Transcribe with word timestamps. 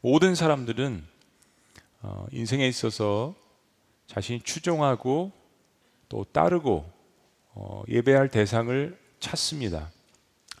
모든 0.00 0.36
사람들은 0.36 1.04
어, 2.02 2.26
인생에 2.30 2.68
있어서 2.68 3.34
자신이 4.06 4.42
추종하고 4.42 5.32
또 6.08 6.24
따르고 6.24 6.88
어, 7.54 7.82
예배할 7.88 8.28
대상을 8.28 8.96
찾습니다. 9.18 9.90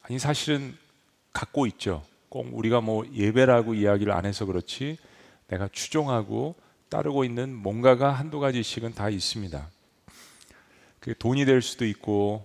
아니 0.02 0.18
사실은 0.18 0.76
갖고 1.32 1.66
있죠. 1.68 2.02
꼭 2.28 2.48
우리가 2.52 2.80
뭐 2.80 3.06
예배라고 3.12 3.74
이야기를 3.74 4.12
안 4.12 4.26
해서 4.26 4.44
그렇지 4.44 4.98
내가 5.46 5.68
추종하고 5.68 6.56
따르고 6.88 7.24
있는 7.24 7.54
뭔가가 7.54 8.10
한두 8.10 8.40
가지씩은 8.40 8.94
다 8.94 9.08
있습니다. 9.08 9.70
그 10.98 11.16
돈이 11.16 11.44
될 11.44 11.62
수도 11.62 11.86
있고 11.86 12.44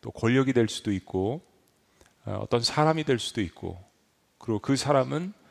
또 0.00 0.10
권력이 0.10 0.52
될 0.52 0.68
수도 0.68 0.90
있고 0.90 1.42
어, 2.24 2.40
어떤 2.42 2.60
사람이 2.60 3.04
될 3.04 3.20
수도 3.20 3.40
있고 3.40 3.80
그리고 4.38 4.58
그 4.58 4.74
사람은 4.74 5.32
어, 5.32 5.43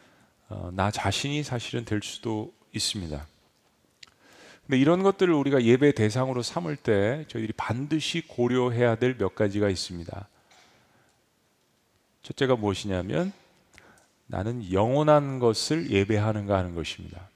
나 0.73 0.91
자신이 0.91 1.43
사실은 1.43 1.85
될 1.85 2.01
수도 2.04 2.53
있습니다. 2.73 3.27
근데 4.66 4.80
이런 4.80 5.03
것들을 5.03 5.34
우리가 5.34 5.63
예배 5.63 5.94
대상으로 5.94 6.41
삼을 6.41 6.77
때 6.77 7.25
저희들이 7.27 7.53
반드시 7.57 8.21
고려해야 8.27 8.95
될 8.95 9.17
몇 9.17 9.35
가지가 9.35 9.70
있습니다. 9.70 10.27
첫째가 12.23 12.55
무엇이냐면 12.55 13.34
나는 14.27 14.71
영원한 14.71 15.39
것을 15.39 15.91
예배하는가 15.91 16.58
하는 16.58 16.75
것입니다. 16.75 17.30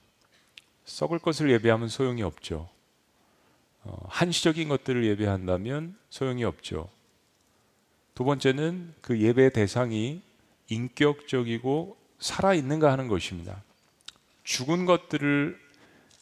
썩을 0.86 1.18
것을 1.18 1.50
예배하면 1.50 1.88
소용이 1.88 2.22
없죠. 2.22 2.70
어, 3.84 4.06
한시적인 4.08 4.68
것들을 4.68 5.04
예배한다면 5.04 5.96
소용이 6.08 6.44
없죠. 6.44 6.88
두 8.14 8.24
번째는 8.24 8.94
그 9.02 9.20
예배 9.20 9.50
대상이 9.50 10.22
인격적이고 10.68 11.97
살아있는가 12.18 12.90
하는 12.92 13.08
것입니다. 13.08 13.62
죽은 14.44 14.86
것들을 14.86 15.58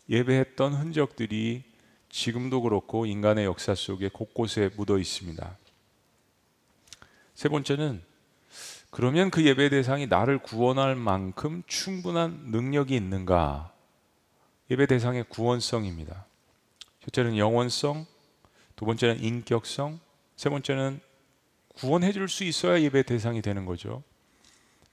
예배했던 0.09 0.75
흔적들이 0.75 1.63
지금도 2.11 2.63
그렇고 2.63 3.07
인간의 3.07 3.45
역사 3.45 3.75
속에 3.75 4.09
곳곳에 4.09 4.71
묻어 4.77 4.99
있습니다. 4.99 5.57
세 7.35 7.49
번째는 7.49 8.03
그러면 8.91 9.31
그 9.31 9.45
예배 9.45 9.69
대상이 9.69 10.07
나를 10.07 10.39
구원할 10.39 10.97
만큼 10.97 11.63
충분한 11.67 12.47
능력이 12.51 12.95
있는가? 12.95 13.73
예배 14.71 14.87
대상의 14.87 15.25
구원성입니다. 15.29 16.25
첫째는 17.05 17.37
영원성, 17.37 18.07
두 18.75 18.85
번째는 18.85 19.23
인격성, 19.23 20.01
세 20.37 20.49
번째는 20.49 21.01
구원해 21.75 22.13
줄 22.13 22.29
수 22.29 22.45
있어야 22.45 22.81
예배 22.81 23.03
대상이 23.03 23.43
되는 23.43 23.67
거죠. 23.67 24.03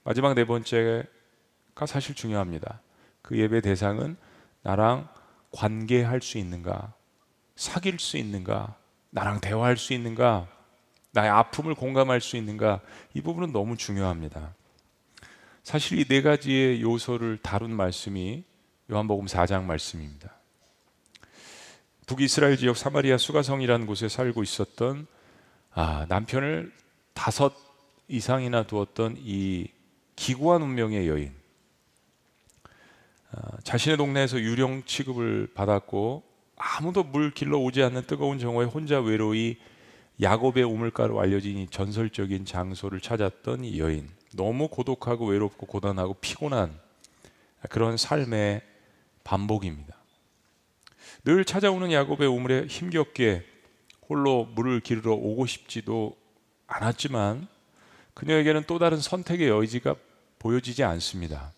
마지막 0.04 0.34
네 0.34 0.44
번째가 0.44 1.86
사실 1.86 2.14
중요합니다. 2.14 2.80
그 3.22 3.38
예배 3.38 3.62
대상은 3.62 4.16
나랑 4.62 5.08
관계할 5.50 6.20
수 6.20 6.36
있는가? 6.38 6.92
사귈 7.56 7.98
수 7.98 8.18
있는가? 8.18 8.76
나랑 9.10 9.40
대화할 9.40 9.76
수 9.76 9.94
있는가? 9.94 10.46
나의 11.12 11.30
아픔을 11.30 11.74
공감할 11.74 12.20
수 12.20 12.36
있는가? 12.36 12.80
이 13.14 13.22
부분은 13.22 13.52
너무 13.52 13.76
중요합니다. 13.76 14.54
사실 15.62 15.98
이 15.98 16.04
네 16.04 16.20
가지의 16.20 16.82
요소를 16.82 17.38
다룬 17.38 17.74
말씀이 17.74 18.44
요한복음 18.90 19.24
4장 19.26 19.62
말씀입니다. 19.64 20.34
북이스라엘 22.06 22.58
지역 22.58 22.76
사마리아 22.76 23.16
수가성이라는 23.16 23.86
곳에 23.86 24.10
살고 24.10 24.42
있었던 24.42 25.06
아, 25.72 26.04
남편을 26.10 26.72
다섯 27.14 27.54
이상이나 28.08 28.64
두었던 28.64 29.16
이 29.18 29.68
기구한 30.16 30.62
운명의 30.62 31.08
여인. 31.08 31.32
아, 33.32 33.58
자신의 33.64 33.96
동네에서 33.96 34.38
유령 34.38 34.84
취급을 34.84 35.48
받았고 35.54 36.22
아무도 36.56 37.02
물 37.02 37.32
길러 37.32 37.58
오지 37.58 37.82
않는 37.82 38.06
뜨거운 38.06 38.38
정오에 38.38 38.66
혼자 38.66 39.00
외로이 39.00 39.56
야곱의 40.22 40.62
우물가로 40.62 41.20
알려진 41.20 41.58
이 41.58 41.66
전설적인 41.68 42.44
장소를 42.44 43.00
찾았던 43.00 43.64
이 43.64 43.80
여인. 43.80 44.08
너무 44.34 44.68
고독하고 44.68 45.26
외롭고 45.26 45.66
고단하고 45.66 46.14
피곤한 46.14 46.78
그런 47.68 47.96
삶의 47.96 48.62
반복입니다. 49.24 49.96
늘 51.24 51.44
찾아오는 51.44 51.90
야곱의 51.90 52.28
우물에 52.28 52.66
힘겹게 52.66 53.44
홀로 54.08 54.44
물을 54.44 54.80
기르러 54.80 55.14
오고 55.14 55.46
싶지도 55.46 56.16
않았지만 56.66 57.48
그녀에게는 58.12 58.64
또 58.66 58.78
다른 58.78 59.00
선택의 59.00 59.48
여지가 59.48 59.96
보여지지 60.44 60.84
않습니다. 60.84 61.54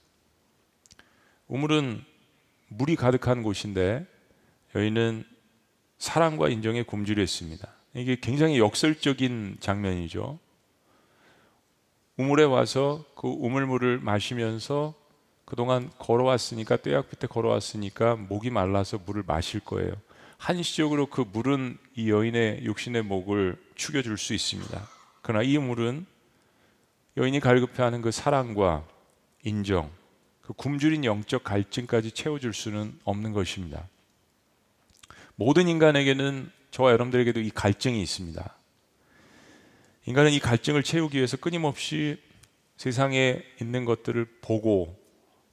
우물은 1.49 2.05
물이 2.69 2.95
가득한 2.95 3.43
곳인데 3.43 4.07
여인은 4.77 5.25
사랑과 5.99 6.49
인정에 6.49 6.85
굶주렸습니다. 6.85 7.73
이게 7.95 8.17
굉장히 8.21 8.61
역설적인 8.61 9.57
장면이죠. 9.59 10.39
우물에 12.17 12.45
와서 12.45 13.05
그 13.17 13.27
우물물을 13.27 13.99
마시면서 13.99 14.95
그동안 15.45 15.91
걸어왔으니까 15.99 16.77
떼약 16.77 17.11
끝에 17.11 17.29
걸어왔으니까 17.29 18.15
목이 18.15 18.51
말라서 18.51 19.01
물을 19.05 19.25
마실 19.27 19.59
거예요. 19.59 19.95
한시적으로 20.39 21.07
그 21.07 21.25
물은 21.33 21.77
이 21.97 22.11
여인의 22.11 22.65
육신의 22.65 23.03
목을 23.03 23.61
축여줄 23.75 24.17
수 24.17 24.33
있습니다. 24.33 24.89
그러나 25.23 25.43
이 25.43 25.59
물은 25.59 26.07
여인이 27.17 27.41
갈급해하는 27.41 28.03
그 28.03 28.11
사랑과 28.11 28.87
인정, 29.43 29.91
그 30.43 30.53
굶주린 30.53 31.05
영적 31.05 31.45
갈증까지 31.45 32.13
채워줄 32.13 32.53
수는 32.53 32.99
없는 33.05 33.33
것입니다. 33.33 33.89
모든 35.35 35.69
인간에게는 35.69 36.51
저와 36.71 36.93
여러분들에게도 36.93 37.41
이 37.41 37.51
갈증이 37.51 38.03
있습니다. 38.03 38.55
인간은 40.07 40.33
이 40.33 40.39
갈증을 40.39 40.83
채우기 40.83 41.17
위해서 41.17 41.37
끊임없이 41.37 42.23
세상에 42.77 43.43
있는 43.61 43.85
것들을 43.85 44.25
보고 44.43 44.97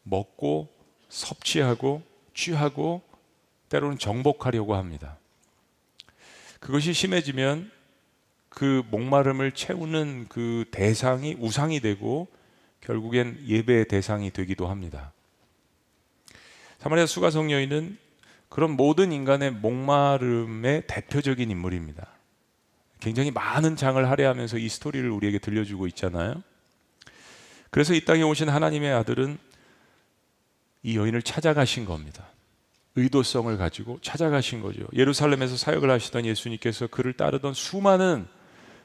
먹고 0.03 0.69
섭취하고 1.07 2.03
취하고 2.34 3.02
때로는 3.69 3.97
정복하려고 3.97 4.75
합니다. 4.75 5.18
그것이 6.59 6.94
심해지면 6.94 7.72
그 8.53 8.84
목마름을 8.91 9.53
채우는 9.53 10.28
그 10.30 10.66
대상이 10.72 11.36
우상이 11.40 11.80
되고 11.80 12.28
결국엔 12.81 13.40
예배의 13.47 13.88
대상이 13.88 14.31
되기도 14.31 14.68
합니다. 14.68 15.12
사마리아 16.78 17.06
수가성 17.06 17.52
여인은 17.52 17.97
그런 18.50 18.72
모든 18.72 19.12
인간의 19.12 19.52
목마름의 19.52 20.84
대표적인 20.86 21.50
인물입니다. 21.50 22.08
굉장히 23.00 23.31
많은 23.31 23.75
장을 23.75 24.08
할애하면서 24.08 24.59
이 24.59 24.70
스토리를 24.70 25.09
우리에게 25.09 25.40
들려주고 25.40 25.88
있잖아요. 25.88 26.44
그래서 27.72 27.96
이 27.96 28.06
땅에 28.06 28.22
오신 28.22 28.50
하나님의 28.50 28.94
아들은 28.94 29.40
이 30.84 30.96
여인을 30.96 31.24
찾아가신 31.24 31.85
겁니다. 31.85 32.28
의도성을 32.96 33.58
가지고 33.58 33.97
찾아가신 34.02 34.62
거죠. 34.62 34.85
예루살렘에서 34.94 35.58
사역을 35.58 35.90
하시던 35.90 36.25
예수님께서 36.28 36.88
그를 36.88 37.14
따르던 37.14 37.56
수많은 37.56 38.28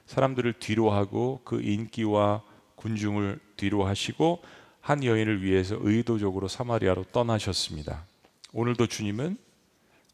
사람들을 0.09 0.55
뒤로 0.55 0.91
하고 0.91 1.41
그 1.45 1.61
인기와 1.63 2.43
군중을 2.77 3.39
뒤로 3.57 3.87
하시고 3.87 4.43
한 4.81 5.05
여인을 5.05 5.43
위해서 5.43 5.77
의도적으로 5.81 6.49
사마리아로 6.49 7.05
떠나셨습니다. 7.13 8.05
오늘도 8.53 8.87
주님은 8.87 9.37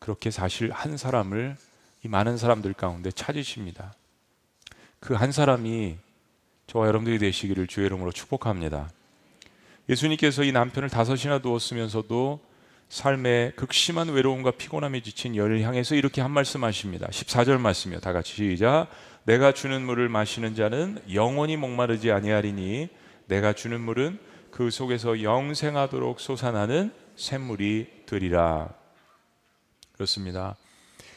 그렇게 0.01 0.31
사실 0.31 0.71
한 0.73 0.97
사람을 0.97 1.57
이 2.05 2.09
많은 2.09 2.37
사람들 2.37 2.75
가운데 2.75 3.11
찾으십니다. 3.11 3.95
그 5.01 5.15
한 5.15 5.33
사람이 5.33 5.97
저와 6.67 6.89
여러분들이 6.89 7.19
되시기를 7.19 7.67
주의 7.67 7.87
이름으로 7.87 8.11
축복합니다. 8.11 8.91
예수님께서 9.89 10.43
이 10.45 10.51
남편을 10.51 10.89
다섯이나 10.89 11.41
두었으면서도 11.41 12.41
삶의 12.89 13.53
극심한 13.57 14.09
외로움과 14.09 14.53
피곤함에 14.53 15.03
지친 15.03 15.37
열을 15.37 15.63
향해서 15.63 15.95
이렇게 15.95 16.21
한 16.21 16.31
말씀 16.31 16.65
하십니다. 16.65 17.07
14절 17.09 17.59
말씀이요. 17.59 18.01
다 18.01 18.13
같이 18.13 18.35
시작. 18.35 18.89
내가 19.25 19.53
주는 19.53 19.83
물을 19.83 20.09
마시는 20.09 20.55
자는 20.55 21.03
영원히 21.13 21.57
목마르지 21.57 22.13
아니하리니 22.13 22.89
내가 23.27 23.55
주는 23.55 23.81
물은 23.81 24.19
그 24.51 24.71
속에서 24.71 25.23
영생하도록 25.23 26.21
솟아나는 26.21 26.93
샘물이 27.17 28.05
되리라. 28.07 28.69
그렇습니다. 29.95 30.57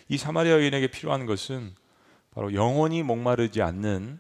이 0.08 0.18
사마리아 0.18 0.54
여인에게 0.54 0.88
필요한 0.88 1.26
것은 1.26 1.76
바로 2.34 2.54
영원히 2.54 3.04
목마르지 3.04 3.62
않는 3.62 4.20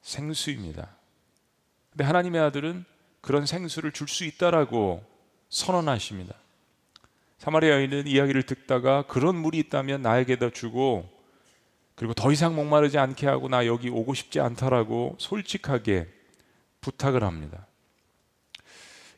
생수입니다. 0.00 0.96
근데 1.90 2.04
하나님의 2.04 2.40
아들은 2.40 2.84
그런 3.20 3.44
생수를 3.44 3.92
줄 3.92 4.08
수 4.08 4.24
있다라고 4.24 5.04
선언하십니다. 5.50 6.34
사마리아 7.38 7.72
여인은 7.72 8.06
이야기를 8.06 8.44
듣다가 8.44 9.02
그런 9.02 9.36
물이 9.36 9.58
있다면 9.58 10.00
나에게도 10.00 10.50
주고 10.50 11.19
그리고 12.00 12.14
더 12.14 12.32
이상 12.32 12.56
목마르지 12.56 12.96
않게 12.96 13.26
하고 13.26 13.50
나 13.50 13.66
여기 13.66 13.90
오고 13.90 14.14
싶지 14.14 14.40
않다라고 14.40 15.16
솔직하게 15.18 16.08
부탁을 16.80 17.22
합니다. 17.22 17.66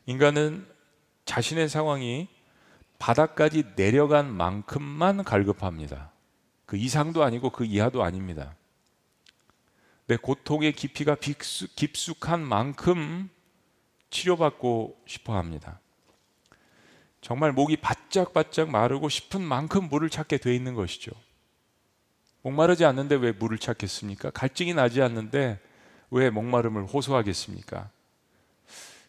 인간은 0.05 0.67
자신의 1.23 1.69
상황이 1.69 2.27
바닥까지 2.99 3.67
내려간 3.77 4.29
만큼만 4.33 5.23
갈급합니다. 5.23 6.11
그 6.65 6.75
이상도 6.75 7.23
아니고 7.23 7.51
그 7.51 7.63
이하도 7.63 8.03
아닙니다. 8.03 8.53
내 10.07 10.17
고통의 10.17 10.73
깊이가 10.73 11.15
깊숙, 11.15 12.27
한 12.27 12.41
만큼 12.41 13.29
치료받고 14.09 15.03
싶어 15.05 15.37
합니다. 15.37 15.79
정말 17.21 17.53
목이 17.53 17.77
바짝바짝 17.77 18.69
마르고 18.69 19.07
싶은 19.07 19.41
만큼 19.41 19.87
물을 19.87 20.09
찾게 20.09 20.39
돼 20.39 20.53
있는 20.53 20.73
것이죠. 20.73 21.13
목마르지 22.43 22.85
않는데 22.85 23.15
왜 23.15 23.31
물을 23.31 23.57
찾겠습니까? 23.57 24.29
갈증이 24.31 24.73
나지 24.73 25.01
않는데 25.01 25.59
왜 26.11 26.29
목마름을 26.29 26.85
호소하겠습니까? 26.85 27.89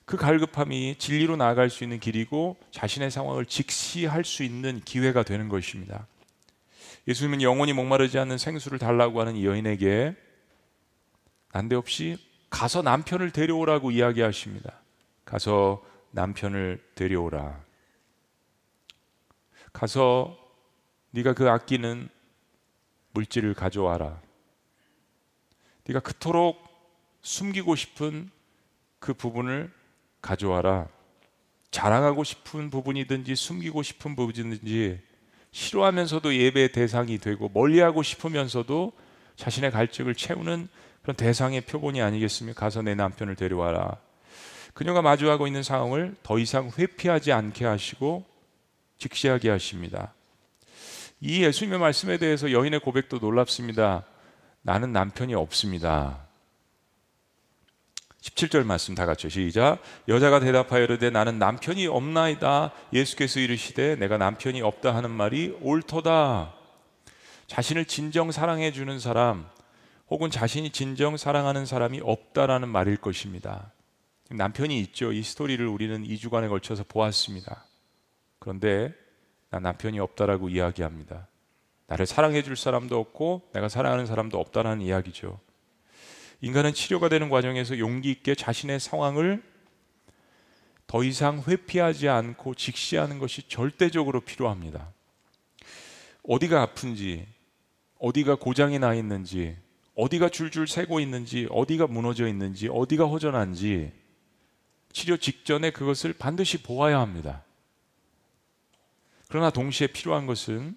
그 0.05 0.17
갈급함이 0.17 0.97
진리로 0.99 1.37
나아갈 1.37 1.69
수 1.69 1.83
있는 1.83 1.99
길이고 1.99 2.57
자신의 2.71 3.11
상황을 3.11 3.47
직시할 3.47 4.25
수 4.25 4.43
있는 4.43 4.81
기회가 4.81 5.23
되는 5.23 5.49
것입니다. 5.49 6.07
예수님은 7.09 7.43
영원히 7.43 7.73
목마르지 7.73 8.19
않는 8.19 8.39
생수를 8.39 8.79
달라고 8.79 9.21
하는 9.21 9.37
이 9.37 9.45
여인에게 9.45 10.15
난데없이 11.53 12.19
가서 12.51 12.83
남편을 12.83 13.31
데려오라고 13.31 13.91
이야기하십니다. 13.91 14.81
가서 15.25 15.85
남편을 16.13 16.83
데려오라. 16.95 17.61
가서 19.73 20.39
네가 21.11 21.33
그 21.33 21.51
아끼는 21.51 22.09
물질을 23.15 23.55
가져와라. 23.55 24.21
네가 25.87 26.01
그토록 26.01 26.63
숨기고 27.23 27.75
싶은 27.75 28.31
그 28.99 29.15
부분을 29.15 29.73
가져와라. 30.21 30.89
자랑하고 31.71 32.23
싶은 32.23 32.71
부분이든지 32.71 33.35
숨기고 33.35 33.83
싶은 33.83 34.15
부분이든지 34.15 35.01
싫어하면서도 35.51 36.35
예배의 36.35 36.73
대상이 36.73 37.19
되고 37.19 37.51
멀리하고 37.53 38.03
싶으면서도 38.03 38.93
자신의 39.37 39.71
갈증을 39.71 40.15
채우는 40.15 40.69
그런 41.03 41.17
대상의 41.17 41.63
표본이 41.63 42.01
아니겠습니까? 42.01 42.59
가서 42.59 42.83
내 42.83 42.95
남편을 42.95 43.37
데려와라. 43.37 43.97
그녀가 44.73 45.03
마주하고 45.03 45.47
있는 45.47 45.63
상황을 45.63 46.17
더 46.23 46.39
이상 46.39 46.71
회피하지 46.77 47.33
않게 47.33 47.65
하시고 47.65 48.25
직시하게 48.99 49.51
하십니다. 49.51 50.15
이 51.27 51.43
예수님의 51.43 51.79
말씀에 51.79 52.19
대해서 52.19 52.53
여인의 52.53 52.81
고백도 52.81 53.17
놀랍습니다. 53.17 54.05
나는 54.61 54.93
남편이 54.93 55.35
없습니다. 55.35 56.19
17절 58.21 58.65
말씀 58.65 58.95
다 58.95 59.07
같이 59.07 59.31
시작. 59.31 59.79
여자가 60.07 60.41
대답하여 60.41 60.85
이르되 60.85 61.09
나는 61.09 61.39
남편이 61.39 61.87
없나이다. 61.87 62.73
예수께서 62.93 63.41
이르시되 63.41 63.97
내가 63.97 64.19
남편이 64.19 64.61
없다 64.61 64.95
하는 64.95 65.11
말이 65.11 65.57
옳도다. 65.63 66.53
자신을 67.47 67.87
진정 67.87 68.31
사랑해 68.31 68.71
주는 68.71 68.99
사람 68.99 69.49
혹은 70.11 70.31
자신이 70.31 70.73
진정 70.73 71.17
사랑하는 71.17 71.65
사람이 71.65 72.03
없다라는 72.03 72.69
말일 72.69 72.99
것입니다. 72.99 73.73
남편이 74.29 74.79
있죠. 74.81 75.11
이 75.11 75.23
스토리를 75.23 75.67
우리는 75.67 76.05
2주간에 76.05 76.51
걸쳐서 76.51 76.85
보았습니다. 76.87 77.65
그런데 78.39 78.93
나 79.55 79.61
남편이 79.61 80.01
없다라고 80.01 80.49
이야기합니다. 80.49 81.29
나를 81.87 82.07
사랑해 82.07 82.43
줄 82.43 82.57
사람도 82.57 82.99
없고 82.99 83.51
내가 83.53 83.69
사랑하는 83.69 84.05
사람도 84.05 84.41
없다라는 84.41 84.83
이야기죠. 84.83 85.39
인간은 86.41 86.75
치료가 86.75 87.09
되는 87.09 87.29
과정에서 87.29 87.79
용기 87.79 88.11
있게 88.11 88.35
자신의 88.35 88.81
상황을 88.81 89.45
더 90.89 91.05
이상 91.05 91.41
회피하지 91.47 92.09
않고 92.09 92.57
직시하는 92.57 93.21
것이 93.21 93.49
절대적으로 93.49 94.23
필요합니다. 94.23 94.93
어디가 96.25 96.63
아픈지, 96.63 97.25
어디가 98.01 98.35
고장이 98.35 98.81
나 98.81 98.93
있는지, 98.95 99.57
어디가 99.95 100.31
줄줄 100.31 100.67
새고 100.67 100.99
있는지, 100.99 101.47
어디가 101.51 101.87
무너져 101.87 102.27
있는지, 102.27 102.69
어디가 102.69 103.07
허전한지 103.07 103.93
치료 104.93 105.17
직전에 105.17 105.71
그것을 105.71 106.13
반드시 106.13 106.61
보아야 106.61 106.99
합니다. 106.99 107.45
그러나 109.35 109.51
동시에 109.51 109.89
필요한 109.89 110.29
것은 110.29 110.77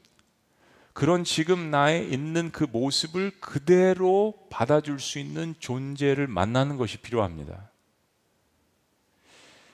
그런 0.94 1.24
지금 1.24 1.69
나에 1.69 2.00
있는 2.00 2.51
그 2.51 2.63
모습을 2.63 3.30
그대로 3.39 4.33
받아줄 4.50 5.00
수 5.00 5.19
있는 5.19 5.54
존재를 5.59 6.25
만나는 6.25 6.77
것이 6.77 6.98
필요합니다. 6.98 7.69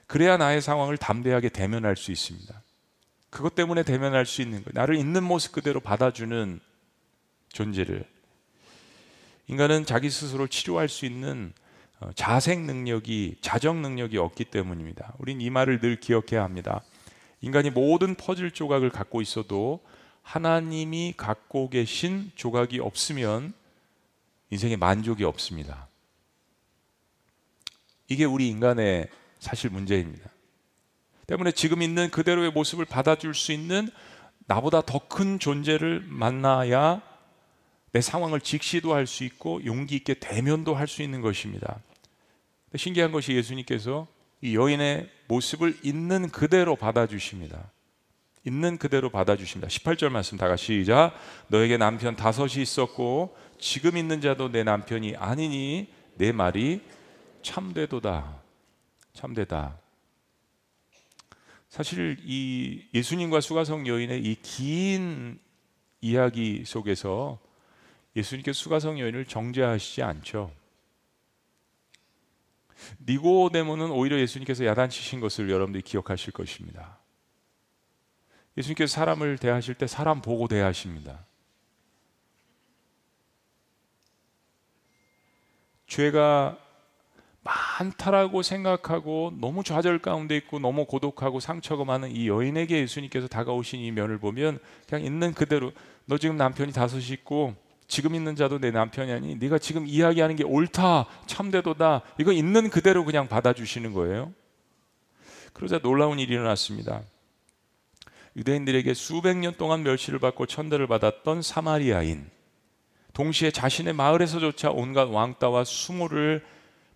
그래야 0.06 0.36
나의 0.36 0.62
상황을 0.62 0.98
담대하게 0.98 1.48
대면할 1.48 1.96
수 1.96 2.12
있습니다. 2.12 2.62
그것 3.30 3.56
때문에 3.56 3.84
대면할 3.84 4.26
수 4.26 4.42
있는 4.42 4.66
것, 4.66 4.74
나를 4.74 4.98
있는 4.98 5.24
모습 5.24 5.54
그대로 5.54 5.80
받아주는 5.80 6.60
존재를 7.54 8.06
인간은 9.48 9.86
자기 9.86 10.10
스스로 10.10 10.46
치료할 10.46 10.90
수 10.90 11.06
있는 11.06 11.54
어, 12.02 12.10
자생 12.16 12.66
능력이 12.66 13.38
자정 13.40 13.82
능력이 13.82 14.18
없기 14.18 14.44
때문입니다. 14.44 15.14
우린 15.20 15.40
이 15.40 15.50
말을 15.50 15.80
늘 15.80 16.02
기억해야 16.02 16.44
합니다. 16.44 16.84
인간이 17.44 17.70
모든 17.70 18.16
퍼즐 18.16 18.52
조각을 18.52 18.90
갖고 18.90 19.22
있어도 19.22 19.82
하나님이 20.22 21.14
갖고 21.18 21.70
계신 21.70 22.32
조각이 22.36 22.80
없으면 22.80 23.54
인생에 24.50 24.78
만족이 24.78 25.26
없습니다. 25.26 25.90
이게 28.08 28.24
우리 28.24 28.48
인간의 28.48 29.10
사실 29.40 29.70
문제입니다. 29.70 30.30
때문에 31.28 31.52
지금 31.52 31.82
있는 31.82 32.10
그대로의 32.12 32.52
모습을 32.52 32.86
받아줄 32.86 33.36
수 33.36 33.52
있는 33.52 33.90
나보다 34.46 34.82
더 34.82 35.00
큰 35.10 35.38
존재를 35.38 36.00
만나야 36.08 37.02
내 37.92 38.00
상황을 38.00 38.40
직시도 38.40 38.94
할 38.94 39.06
수 39.06 39.26
있고 39.26 39.64
용기 39.66 39.98
있게 39.98 40.14
대면도 40.14 40.76
할 40.76 40.88
수 40.88 41.04
있는 41.04 41.20
것입니다. 41.20 41.82
신기한 42.74 43.12
것이 43.12 43.34
예수님께서 43.34 44.08
이 44.44 44.58
여인의 44.58 45.10
모습을 45.30 45.78
있는 45.84 46.28
그대로 46.30 46.76
받아주십니다. 46.76 47.72
있는 48.44 48.78
그대로 48.78 49.10
받아주십니다. 49.10 49.70
18절 49.70 50.10
말씀 50.10 50.38
다 50.38 50.50
같이 50.50 50.82
시작. 50.82 51.14
너에게 51.48 51.78
남편 51.78 52.18
다섯이 52.18 52.62
있었고 52.62 53.38
지금 53.58 53.96
있는 53.96 54.20
자도 54.20 54.52
내 54.52 54.66
남편이 54.66 55.16
아니니 55.16 55.88
내 56.16 56.34
말이 56.34 56.82
참되도다. 57.42 58.42
참되다. 59.14 59.80
사실 61.70 62.18
이 62.26 62.84
예수님과 62.94 63.40
수가성 63.40 63.88
여인의 63.88 64.24
이 64.24 64.36
긴 64.42 65.40
이야기 66.02 66.64
속에서 66.66 67.40
예수님께서 68.18 68.60
수가성 68.60 69.00
여인을 69.00 69.24
정죄하시지 69.24 70.04
않죠. 70.04 70.52
니고데모는 73.08 73.92
오히려 73.92 74.20
예수님께서 74.20 74.66
야단치신 74.66 75.20
것을 75.20 75.50
여러분들이 75.50 75.82
기억하실 75.84 76.34
것입니다. 76.34 77.00
예수님께서 78.58 78.94
사람을 78.94 79.38
대하실 79.38 79.76
때 79.76 79.88
사람 79.88 80.22
보고 80.22 80.48
대하십니다. 80.48 81.26
죄가 85.88 86.58
많다라고 87.44 88.42
생각하고 88.42 89.34
너무 89.40 89.64
좌절 89.64 90.00
가운데 90.00 90.38
있고 90.38 90.60
너무 90.60 90.86
고독하고 90.86 91.40
상처가 91.40 91.84
많은 91.84 92.12
이 92.12 92.28
여인에게 92.28 92.80
예수님께서 92.80 93.28
다가오신 93.28 93.82
이 93.82 93.92
면을 93.92 94.18
보면 94.18 94.60
그냥 94.88 95.04
있는 95.04 95.34
그대로 95.34 95.72
너 96.06 96.18
지금 96.18 96.38
남편이 96.38 96.72
다섯이 96.72 97.10
있고 97.10 97.56
지금 97.88 98.16
있는 98.16 98.36
자도 98.36 98.60
내 98.60 98.72
남편이 98.72 99.12
아니 99.12 99.36
네가 99.36 99.60
지금 99.60 99.86
이야기하는 99.88 100.36
게 100.36 100.44
옳다 100.44 101.06
참되도다 101.26 102.02
이거 102.20 102.32
있는 102.32 102.70
그대로 102.70 103.06
그냥 103.06 103.28
받아주시는 103.28 103.94
거예요. 103.94 104.34
그러자 105.54 105.80
놀라운 105.80 106.20
일이 106.20 106.34
일어났습니다. 106.34 107.02
유대인들에게 108.36 108.94
수백 108.94 109.38
년 109.38 109.54
동안 109.56 109.84
멸시를 109.84 110.20
받고 110.20 110.48
천대를 110.48 110.88
받았던 110.88 111.42
사마리아인 111.42 112.30
동시에 113.14 113.52
자신의 113.52 113.94
마을에서조차 113.94 114.72
온갖 114.72 115.08
왕따와 115.08 115.66
수모를 115.66 116.44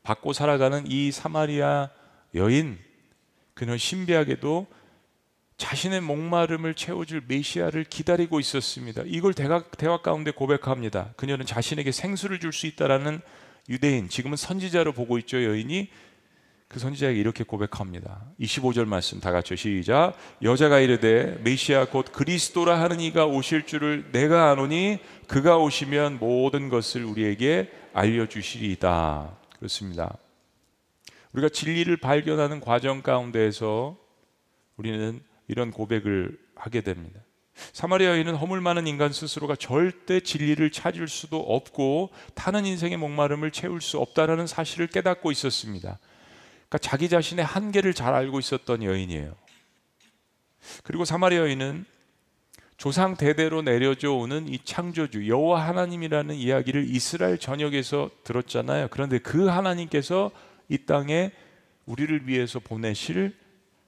받고 0.01 0.33
살아가는 0.33 0.85
이 0.87 1.11
사마리아 1.11 1.89
여인 2.33 2.79
그는 3.53 3.77
신비하게도 3.77 4.67
자신의 5.57 6.01
목마름을 6.01 6.75
채워줄 6.75 7.23
메시아를 7.27 7.83
기다리고 7.83 8.39
있었습니다. 8.39 9.03
이걸 9.05 9.33
대화, 9.33 9.63
대화 9.63 10.01
가운데 10.01 10.31
고백합니다. 10.31 11.13
그녀는 11.17 11.45
자신에게 11.45 11.91
생수를 11.91 12.39
줄 12.39 12.53
수 12.53 12.67
있다라는 12.67 13.21
유대인, 13.69 14.07
지금은 14.07 14.37
선지자로 14.37 14.93
보고 14.93 15.17
있죠, 15.17 15.43
여인이 15.43 15.89
그 16.67 16.79
선지자에게 16.79 17.19
이렇게 17.19 17.43
고백합니다. 17.43 18.25
25절 18.39 18.85
말씀 18.85 19.19
다 19.19 19.31
같이 19.31 19.55
시작. 19.55 20.15
여자가 20.41 20.79
이르되 20.79 21.39
메시아 21.43 21.85
곧 21.85 22.11
그리스도라 22.11 22.79
하는 22.79 22.99
이가 22.99 23.25
오실 23.25 23.65
줄을 23.65 24.11
내가 24.11 24.51
아노니 24.51 24.99
그가 25.27 25.57
오시면 25.57 26.19
모든 26.19 26.69
것을 26.69 27.05
우리에게 27.05 27.71
알려 27.93 28.27
주시리이다. 28.27 29.37
그렇습니다. 29.57 30.17
우리가 31.31 31.49
진리를 31.49 31.95
발견하는 31.97 32.59
과정 32.59 33.01
가운데에서 33.01 33.97
우리는 34.75 35.21
이런 35.47 35.71
고백을 35.71 36.37
하게 36.55 36.81
됩니다. 36.81 37.21
사마리아 37.73 38.11
여인은 38.11 38.35
허물 38.35 38.61
많은 38.61 38.85
인간 38.85 39.11
스스로가 39.11 39.55
절대 39.55 40.19
진리를 40.19 40.69
찾을 40.71 41.07
수도 41.07 41.39
없고 41.39 42.11
타는 42.35 42.65
인생의 42.65 42.97
목마름을 42.97 43.51
채울 43.51 43.81
수 43.81 43.97
없다라는 43.99 44.45
사실을 44.47 44.87
깨닫고 44.87 45.31
있었습니다. 45.31 45.97
그러니까 46.69 46.77
자기 46.79 47.09
자신의 47.09 47.45
한계를 47.45 47.93
잘 47.93 48.13
알고 48.13 48.39
있었던 48.39 48.83
여인이에요. 48.83 49.35
그리고 50.83 51.05
사마리아 51.05 51.39
여인은 51.39 51.85
조상 52.77 53.15
대대로 53.15 53.63
내려져 53.63 54.11
오는 54.11 54.47
이 54.47 54.59
창조주 54.63 55.27
여호와 55.27 55.67
하나님이라는 55.67 56.35
이야기를 56.35 56.85
이스라엘 56.87 57.39
전역에서 57.39 58.11
들었잖아요. 58.23 58.89
그런데 58.91 59.17
그 59.17 59.47
하나님께서 59.47 60.29
이 60.69 60.77
땅에 60.85 61.31
우리를 61.87 62.27
위해서 62.27 62.59
보내실 62.59 63.35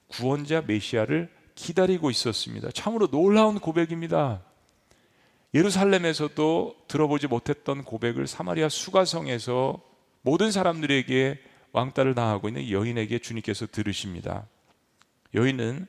구원자 0.08 0.64
메시아를 0.66 1.30
기다리고 1.60 2.10
있었습니다. 2.10 2.72
참으로 2.72 3.08
놀라운 3.08 3.60
고백입니다. 3.60 4.42
예루살렘에서도 5.54 6.76
들어보지 6.88 7.28
못했던 7.28 7.84
고백을 7.84 8.28
사마리아 8.28 8.70
수가성에서 8.70 9.82
모든 10.22 10.52
사람들에게 10.52 11.40
왕따를 11.74 12.16
당하고 12.16 12.48
있는 12.48 12.70
여인에게 12.70 13.20
주님께서 13.20 13.68
들으십니다. 13.68 14.48
여인은 15.34 15.86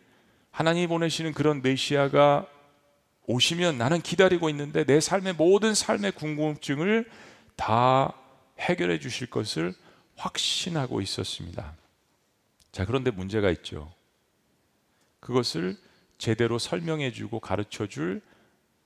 하나님이 0.51 0.89
보내시는 0.89 1.33
그런 1.35 1.63
메시아가 1.63 2.47
오시면 3.27 3.79
나는 3.79 4.01
기다리고 4.01 4.51
있는데 4.51 4.83
내 4.85 4.99
삶의 4.99 5.35
모든 5.35 5.75
삶의 5.75 6.13
궁금증을 6.13 7.09
다 7.55 8.13
해결해 8.59 8.99
주실 8.99 9.29
것을 9.29 9.73
확신하고 10.17 11.01
있었습니다. 11.01 11.77
자, 12.73 12.85
그런데 12.85 13.13
문제가 13.13 13.51
있죠. 13.51 13.93
그것을 15.21 15.77
제대로 16.19 16.59
설명해 16.59 17.13
주고 17.13 17.41
가르쳐 17.41 17.87
줄 17.87 18.21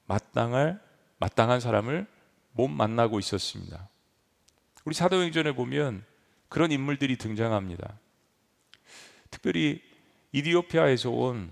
마땅할 0.07 0.81
마땅한 1.19 1.61
사람을 1.61 2.07
못 2.53 2.69
만나고 2.69 3.19
있었습니다. 3.19 3.89
우리 4.85 4.95
사도행전에 4.95 5.53
보면 5.53 6.05
그런 6.49 6.71
인물들이 6.71 7.17
등장합니다. 7.17 7.99
특별히 9.31 9.81
이디오피아에서 10.33 11.11
온 11.11 11.51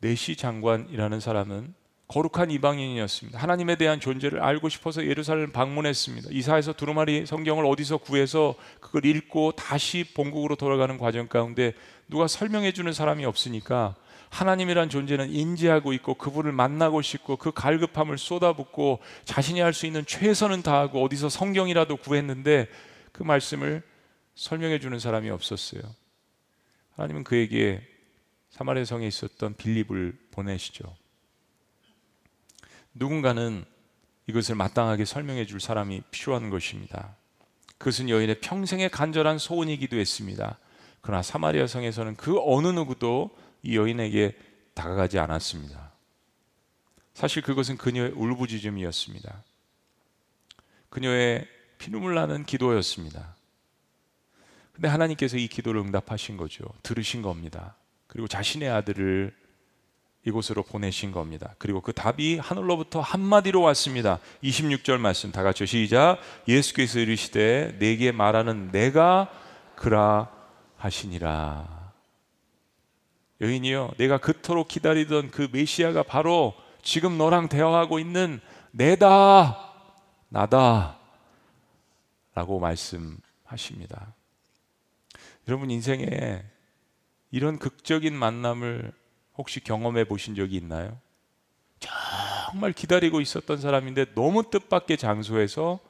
네시 0.00 0.36
장관이라는 0.36 1.20
사람은 1.20 1.74
거룩한 2.08 2.50
이방인이었습니다. 2.50 3.38
하나님에 3.38 3.76
대한 3.76 3.98
존재를 3.98 4.42
알고 4.42 4.68
싶어서 4.68 5.06
예루살렘 5.06 5.50
방문했습니다. 5.52 6.28
이사에서 6.32 6.74
두루마리 6.74 7.24
성경을 7.24 7.64
어디서 7.64 7.98
구해서 7.98 8.54
그걸 8.80 9.06
읽고 9.06 9.52
다시 9.52 10.04
본국으로 10.14 10.56
돌아가는 10.56 10.98
과정 10.98 11.28
가운데 11.28 11.72
누가 12.08 12.28
설명해 12.28 12.72
주는 12.72 12.92
사람이 12.92 13.24
없으니까 13.24 13.96
하나님이란 14.34 14.88
존재는 14.88 15.30
인지하고 15.30 15.92
있고 15.92 16.14
그분을 16.14 16.50
만나고 16.50 17.02
싶고 17.02 17.36
그 17.36 17.52
갈급함을 17.52 18.18
쏟아붓고 18.18 18.98
자신이 19.24 19.60
할 19.60 19.72
수 19.72 19.86
있는 19.86 20.04
최선은 20.04 20.62
다하고 20.62 21.04
어디서 21.04 21.28
성경이라도 21.28 21.96
구했는데 21.98 22.68
그 23.12 23.22
말씀을 23.22 23.82
설명해 24.34 24.80
주는 24.80 24.98
사람이 24.98 25.30
없었어요. 25.30 25.82
하나님은 26.96 27.22
그에게 27.22 27.80
사마리아 28.50 28.84
성에 28.84 29.06
있었던 29.06 29.54
빌립을 29.54 30.18
보내시죠. 30.32 30.96
누군가는 32.92 33.64
이것을 34.26 34.56
마땅하게 34.56 35.04
설명해 35.04 35.46
줄 35.46 35.60
사람이 35.60 36.02
필요한 36.10 36.50
것입니다. 36.50 37.16
그것은 37.78 38.08
여인의 38.08 38.40
평생의 38.40 38.90
간절한 38.90 39.38
소원이기도 39.38 39.96
했습니다. 39.96 40.58
그러나 41.00 41.22
사마리아 41.22 41.66
성에서는 41.66 42.16
그 42.16 42.40
어느 42.44 42.68
누구도 42.68 43.30
이 43.64 43.76
여인에게 43.76 44.36
다가가지 44.74 45.18
않았습니다. 45.18 45.90
사실 47.14 47.42
그것은 47.42 47.76
그녀의 47.76 48.12
울부짖음이었습니다. 48.12 49.42
그녀의 50.90 51.48
피눈물 51.78 52.14
나는 52.14 52.44
기도였습니다. 52.44 53.34
근데 54.72 54.88
하나님께서 54.88 55.36
이 55.38 55.48
기도를 55.48 55.80
응답하신 55.80 56.36
거죠. 56.36 56.64
들으신 56.82 57.22
겁니다. 57.22 57.76
그리고 58.06 58.28
자신의 58.28 58.68
아들을 58.68 59.34
이곳으로 60.26 60.62
보내신 60.62 61.12
겁니다. 61.12 61.54
그리고 61.58 61.80
그 61.80 61.92
답이 61.92 62.38
하늘로부터 62.38 63.00
한마디로 63.00 63.60
왔습니다. 63.62 64.20
26절 64.42 64.98
말씀 64.98 65.30
다 65.30 65.42
같이 65.42 65.66
시작. 65.66 66.18
예수께서 66.48 66.98
이르시되 66.98 67.76
내게 67.78 68.10
말하는 68.10 68.70
내가 68.72 69.30
그라 69.76 70.30
하시니라. 70.76 71.83
여인이요, 73.40 73.92
내가 73.98 74.18
그토록 74.18 74.68
기다리던 74.68 75.30
그 75.30 75.48
메시아가 75.52 76.02
바로 76.02 76.54
지금 76.82 77.18
너랑 77.18 77.48
대화하고 77.48 77.98
있는 77.98 78.40
내다, 78.70 79.72
나다. 80.28 80.98
라고 82.34 82.58
말씀하십니다. 82.58 84.14
여러분 85.46 85.70
인생에 85.70 86.42
이런 87.30 87.58
극적인 87.58 88.14
만남을 88.14 88.92
혹시 89.36 89.60
경험해 89.60 90.04
보신 90.04 90.34
적이 90.34 90.56
있나요? 90.56 90.98
정말 91.80 92.72
기다리고 92.72 93.20
있었던 93.20 93.60
사람인데 93.60 94.14
너무 94.14 94.50
뜻밖의 94.50 94.96
장소에서 94.96 95.80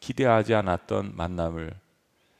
기대하지 0.00 0.54
않았던 0.54 1.16
만남을 1.16 1.74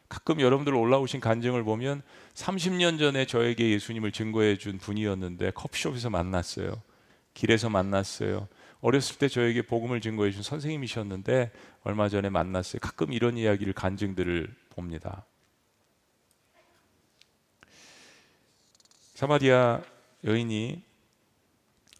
가끔 0.09 0.41
여러분들 0.41 0.75
올라오신 0.75 1.21
간증을 1.21 1.65
보면 1.65 2.03
30년 2.35 2.99
전에 2.99 3.27
저에게 3.27 3.71
예수님을 3.71 4.13
증거해 4.13 4.57
준 4.57 4.79
분이었는데 4.79 5.53
커피숍에서 5.53 6.11
만났어요. 6.11 6.83
길에서 7.33 7.69
만났어요. 7.69 8.49
어렸을 8.81 9.19
때 9.19 9.29
저에게 9.29 9.63
복음을 9.63 10.01
증거해 10.01 10.31
준 10.31 10.43
선생님이셨는데 10.43 11.53
얼마 11.85 12.09
전에 12.09 12.29
만났어요. 12.29 12.81
가끔 12.81 13.13
이런 13.13 13.37
이야기를 13.37 13.73
간증들을 13.73 14.55
봅니다. 14.71 15.25
사마리아 19.15 19.81
여인이 20.25 20.83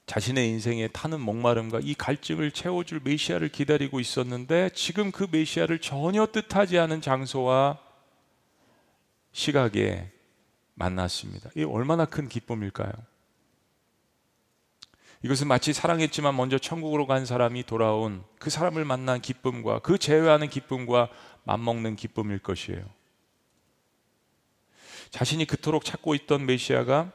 자신의 0.07 0.49
인생에 0.49 0.89
타는 0.89 1.21
목마름과 1.21 1.81
이 1.83 1.95
갈증을 1.95 2.51
채워줄 2.51 3.01
메시아를 3.05 3.49
기다리고 3.49 4.01
있었는데 4.01 4.71
지금 4.75 5.13
그 5.13 5.29
메시아를 5.31 5.79
전혀 5.79 6.27
뜻하지 6.27 6.79
않은 6.79 7.01
장소와 7.01 7.79
시각에 9.33 10.14
만났습니다. 10.75 11.51
이 11.57 11.65
얼마나 11.65 12.05
큰 12.05 12.29
기쁨일까요? 12.29 12.93
이것은 15.23 15.49
마치 15.49 15.73
사랑했지만 15.73 16.37
먼저 16.37 16.59
천국으로 16.59 17.07
간 17.07 17.25
사람이 17.25 17.65
돌아온 17.65 18.23
그 18.39 18.51
사람을 18.51 18.85
만난 18.85 19.23
기쁨과 19.23 19.79
그 19.79 19.97
제외하는 19.97 20.51
기쁨과 20.51 21.09
맞먹는 21.45 21.97
기쁨일 21.97 22.41
것이에요. 22.41 22.85
자신이 25.11 25.47
그토록 25.47 25.85
찾고 25.85 26.15
있던 26.15 26.45
메시아가 26.45 27.11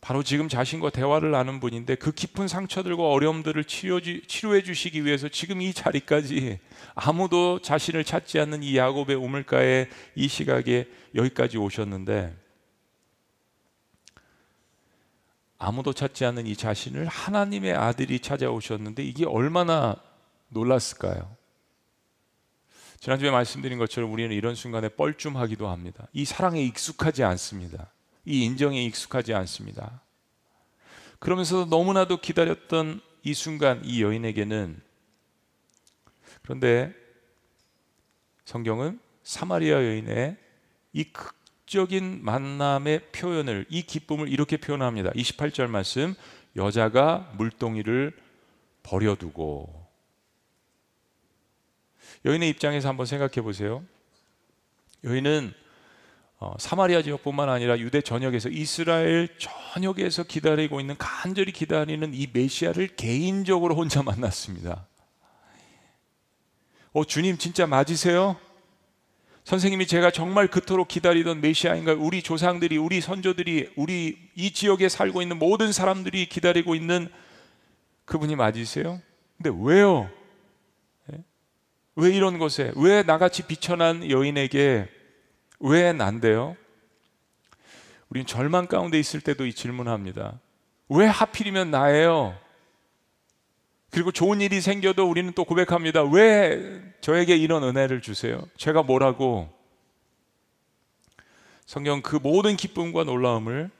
바로 0.00 0.22
지금 0.22 0.48
자신과 0.48 0.90
대화를 0.90 1.30
나눈 1.30 1.60
분인데 1.60 1.94
그 1.94 2.12
깊은 2.12 2.48
상처들과 2.48 3.08
어려움들을 3.08 3.62
치료해 3.64 4.62
주시기 4.62 5.04
위해서 5.04 5.28
지금 5.28 5.62
이 5.62 5.72
자리까지 5.72 6.58
아무도 6.94 7.60
자신을 7.60 8.04
찾지 8.04 8.40
않는 8.40 8.62
이 8.62 8.76
야곱의 8.76 9.14
우물가에 9.16 9.88
이 10.16 10.28
시각에 10.28 10.88
여기까지 11.14 11.58
오셨는데 11.58 12.41
아무도 15.62 15.92
찾지 15.92 16.24
않는 16.24 16.48
이 16.48 16.56
자신을 16.56 17.06
하나님의 17.06 17.72
아들이 17.74 18.18
찾아오셨는데 18.18 19.04
이게 19.04 19.24
얼마나 19.24 19.94
놀랐을까요? 20.48 21.36
지난주에 22.98 23.30
말씀드린 23.30 23.78
것처럼 23.78 24.12
우리는 24.12 24.34
이런 24.34 24.56
순간에 24.56 24.88
뻘쭘하기도 24.88 25.68
합니다. 25.68 26.08
이 26.12 26.24
사랑에 26.24 26.60
익숙하지 26.62 27.22
않습니다. 27.22 27.92
이 28.24 28.44
인정에 28.44 28.82
익숙하지 28.84 29.34
않습니다. 29.34 30.02
그러면서 31.20 31.64
너무나도 31.64 32.16
기다렸던 32.16 33.00
이 33.22 33.32
순간 33.32 33.84
이 33.84 34.02
여인에게는 34.02 34.82
그런데 36.42 36.92
성경은 38.46 38.98
사마리아 39.22 39.76
여인의 39.76 40.36
이극 40.92 41.41
적인 41.72 42.22
만남의 42.22 43.12
표현을 43.12 43.64
이 43.70 43.82
기쁨을 43.82 44.28
이렇게 44.28 44.58
표현합니다. 44.58 45.10
28절 45.12 45.68
말씀 45.68 46.14
여자가 46.54 47.32
물동이를 47.38 48.12
버려두고 48.82 49.82
여인의 52.26 52.50
입장에서 52.50 52.90
한번 52.90 53.06
생각해 53.06 53.40
보세요. 53.40 53.82
여인은 55.02 55.54
어, 56.40 56.54
사마리아 56.58 57.00
지역뿐만 57.00 57.48
아니라 57.48 57.78
유대 57.78 58.02
전역에서 58.02 58.50
이스라엘 58.50 59.28
전역에서 59.38 60.24
기다리고 60.24 60.78
있는 60.78 60.94
간절히 60.98 61.52
기다리는 61.52 62.12
이 62.12 62.28
메시아를 62.30 62.96
개인적으로 62.96 63.76
혼자 63.76 64.02
만났습니다. 64.02 64.86
어, 66.92 67.04
주님 67.04 67.38
진짜 67.38 67.66
맞으세요? 67.66 68.36
선생님이 69.44 69.86
제가 69.86 70.10
정말 70.10 70.46
그토록 70.46 70.88
기다리던 70.88 71.40
메시아인가 71.40 71.94
우리 71.94 72.22
조상들이 72.22 72.76
우리 72.78 73.00
선조들이 73.00 73.72
우리 73.76 74.16
이 74.34 74.52
지역에 74.52 74.88
살고 74.88 75.20
있는 75.20 75.38
모든 75.38 75.72
사람들이 75.72 76.26
기다리고 76.26 76.74
있는 76.74 77.08
그분이 78.04 78.36
맞으세요? 78.36 79.00
근데 79.36 79.50
왜요? 79.62 80.08
예? 81.12 81.18
왜 81.96 82.10
이런 82.10 82.38
것에 82.38 82.72
왜 82.76 83.02
나같이 83.02 83.46
비천한 83.46 84.08
여인에게 84.08 84.88
왜 85.58 85.92
난데요? 85.92 86.56
우린 88.08 88.26
절망 88.26 88.66
가운데 88.66 88.98
있을 88.98 89.20
때도 89.20 89.46
이 89.46 89.54
질문합니다. 89.54 90.38
왜 90.88 91.06
하필이면 91.06 91.70
나예요? 91.70 92.38
그리고 93.92 94.10
좋은 94.10 94.40
일이 94.40 94.62
생겨도 94.62 95.06
우리는 95.08 95.32
또 95.34 95.44
고백합니다. 95.44 96.02
왜 96.02 96.82
저에게 97.02 97.36
이런 97.36 97.62
은혜를 97.62 98.00
주세요? 98.00 98.42
제가 98.56 98.82
뭐라고? 98.82 99.52
성경 101.66 102.00
그 102.00 102.16
모든 102.16 102.56
기쁨과 102.56 103.04
놀라움을 103.04 103.70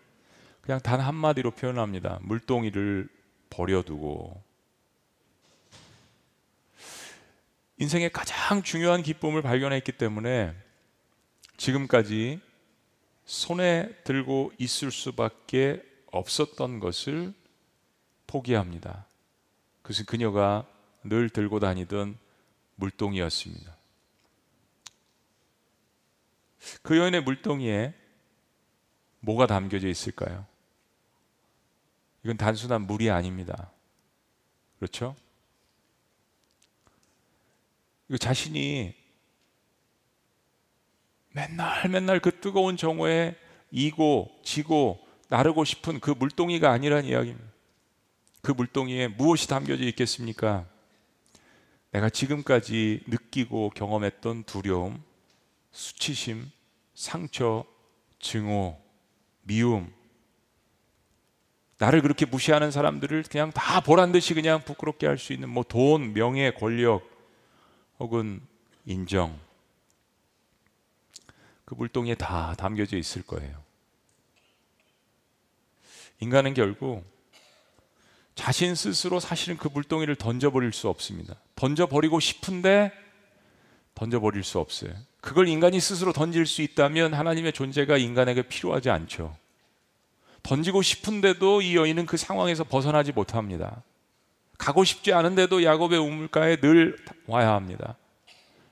그냥 0.60 0.80
단 0.80 1.00
한마디로 1.00 1.52
표현합니다. 1.52 2.18
물동이를 2.20 3.08
버려두고. 3.48 4.38
인생의 7.78 8.10
가장 8.12 8.62
중요한 8.62 9.02
기쁨을 9.02 9.40
발견했기 9.40 9.92
때문에 9.92 10.54
지금까지 11.56 12.38
손에 13.24 13.88
들고 14.04 14.52
있을 14.58 14.90
수밖에 14.90 15.82
없었던 16.10 16.80
것을 16.80 17.32
포기합니다. 18.26 19.06
그것은 19.82 20.06
그녀가 20.06 20.66
늘 21.04 21.28
들고 21.28 21.60
다니던 21.60 22.16
물동이었습니다. 22.76 23.76
그 26.82 26.96
여인의 26.96 27.22
물동이에 27.22 27.94
뭐가 29.20 29.46
담겨져 29.46 29.88
있을까요? 29.88 30.46
이건 32.24 32.36
단순한 32.36 32.82
물이 32.86 33.10
아닙니다. 33.10 33.70
그렇죠? 34.78 35.16
이거 38.08 38.16
자신이 38.18 38.94
맨날 41.30 41.88
맨날 41.88 42.20
그 42.20 42.40
뜨거운 42.40 42.76
정오에 42.76 43.36
이고 43.70 44.30
지고 44.44 45.04
나르고 45.28 45.64
싶은 45.64 45.98
그 45.98 46.10
물동이가 46.10 46.70
아니란 46.70 47.04
이야기입니다. 47.06 47.51
그 48.42 48.50
물동이에 48.50 49.06
무엇이 49.08 49.48
담겨져 49.48 49.84
있겠습니까? 49.84 50.66
내가 51.92 52.10
지금까지 52.10 53.04
느끼고 53.06 53.70
경험했던 53.70 54.44
두려움, 54.44 55.02
수치심, 55.70 56.50
상처, 56.94 57.64
증오, 58.18 58.80
미움, 59.42 59.92
나를 61.78 62.00
그렇게 62.02 62.26
무시하는 62.26 62.70
사람들을 62.70 63.24
그냥 63.24 63.50
다 63.52 63.80
보란 63.80 64.12
듯이 64.12 64.34
그냥 64.34 64.62
부끄럽게 64.64 65.06
할 65.06 65.18
수 65.18 65.32
있는 65.32 65.48
뭐 65.48 65.62
돈, 65.64 66.12
명예, 66.12 66.50
권력 66.52 67.08
혹은 67.98 68.40
인정 68.84 69.38
그 71.64 71.74
물동이에 71.74 72.14
다 72.16 72.54
담겨져 72.56 72.96
있을 72.96 73.22
거예요. 73.22 73.62
인간은 76.20 76.54
결국 76.54 77.04
자신 78.34 78.74
스스로 78.74 79.20
사실은 79.20 79.56
그 79.56 79.68
물동이를 79.68 80.16
던져버릴 80.16 80.72
수 80.72 80.88
없습니다. 80.88 81.34
던져버리고 81.54 82.20
싶은데 82.20 82.92
던져버릴 83.94 84.42
수 84.42 84.58
없어요. 84.58 84.92
그걸 85.20 85.48
인간이 85.48 85.80
스스로 85.80 86.12
던질 86.12 86.46
수 86.46 86.62
있다면 86.62 87.14
하나님의 87.14 87.52
존재가 87.52 87.98
인간에게 87.98 88.42
필요하지 88.42 88.90
않죠. 88.90 89.36
던지고 90.42 90.82
싶은데도 90.82 91.62
이 91.62 91.76
여인은 91.76 92.06
그 92.06 92.16
상황에서 92.16 92.64
벗어나지 92.64 93.12
못합니다. 93.12 93.82
가고 94.58 94.82
싶지 94.84 95.12
않은데도 95.12 95.62
야곱의 95.62 95.98
우물가에 95.98 96.56
늘 96.56 96.96
와야 97.26 97.52
합니다. 97.52 97.96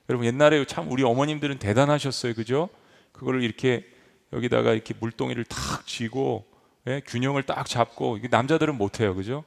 여러분 0.09 0.27
옛날에 0.27 0.65
참 0.65 0.91
우리 0.91 1.03
어머님들은 1.03 1.59
대단하셨어요. 1.59 2.33
그죠? 2.33 2.69
그거를 3.13 3.43
이렇게 3.43 3.85
여기다가 4.33 4.73
이렇게 4.73 4.93
물동이를 4.99 5.45
탁 5.45 5.87
쥐고 5.87 6.50
예? 6.87 7.01
균형을 7.05 7.43
딱 7.43 7.67
잡고 7.67 8.19
남자들은 8.29 8.77
못해요. 8.77 9.15
그죠? 9.15 9.43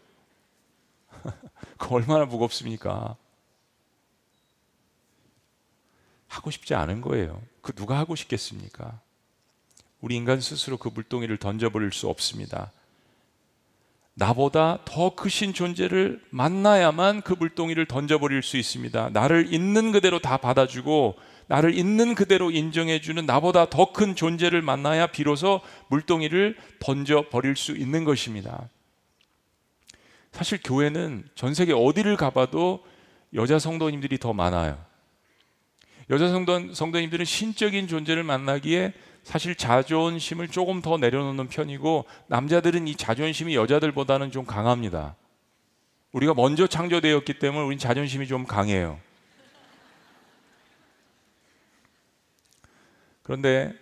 그 1.79 1.95
얼마나 1.95 2.25
무겁습니까? 2.25 3.17
하고 6.29 6.51
싶지 6.51 6.75
않은 6.75 7.01
거예요. 7.01 7.41
그 7.61 7.73
누가 7.73 7.99
하고 7.99 8.15
싶겠습니까? 8.15 9.01
우리 10.01 10.17
인간 10.17 10.41
스스로 10.41 10.77
그 10.77 10.89
물동이를 10.89 11.39
던져버릴 11.39 11.93
수 11.93 12.09
없습니다. 12.09 12.73
나보다 14.15 14.79
더 14.85 15.15
크신 15.15 15.55
존재를 15.55 16.23
만나야만 16.31 17.23
그 17.23 17.33
물동이를 17.33 17.87
던져버릴 17.87 18.43
수 18.43 18.57
있습니다. 18.57 19.11
나를 19.11 19.53
있는 19.53 19.93
그대로 19.93 20.21
다 20.21 20.37
받아주고 20.37 21.17
나를 21.47 21.75
있는 21.75 22.15
그대로 22.15 22.51
인정해주는 22.51 23.25
나보다 23.27 23.71
더 23.71 23.93
큰 23.93 24.17
존재를 24.17 24.63
만나야 24.63 25.09
비로소 25.09 25.61
물동이를 25.89 26.57
던져 26.81 27.27
버릴 27.31 27.55
수 27.55 27.73
있는 27.73 28.05
것입니다. 28.05 28.69
사실 30.33 30.59
교회는 30.65 31.25
전 31.37 31.55
세계 31.55 31.73
어디를 31.73 32.17
가봐도 32.17 32.85
여자 33.35 33.59
성도님들이 33.59 34.19
더 34.19 34.33
많아요. 34.33 34.79
여자 36.11 36.29
성도, 36.29 36.75
성도님들은 36.75 37.25
신적인 37.25 37.87
존재를 37.89 38.25
만나기에 38.25 38.93
사실 39.23 39.55
자존심을 39.55 40.49
조금 40.49 40.83
더 40.83 40.99
내려놓는 40.99 41.49
편이고 41.49 42.05
남자들은 42.27 42.89
이 42.89 42.97
자존심이 42.97 43.55
여자들보다는 43.55 44.31
좀 44.33 44.45
강합니다. 44.45 45.17
우리가 46.13 46.35
먼저 46.35 46.67
창조되었기 46.67 47.39
때문에 47.39 47.65
우린 47.65 47.79
자존심이 47.79 48.27
좀 48.27 48.45
강해요. 48.45 48.99
그런데 53.25 53.73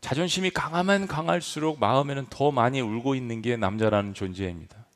자존심이 0.00 0.48
강하면 0.48 1.06
강할수록 1.06 1.78
마음에는 1.78 2.26
더 2.30 2.50
많이 2.50 2.80
울고 2.80 3.14
있는 3.14 3.42
게 3.42 3.56
남자라는 3.56 4.14
존재입니다. 4.14 4.86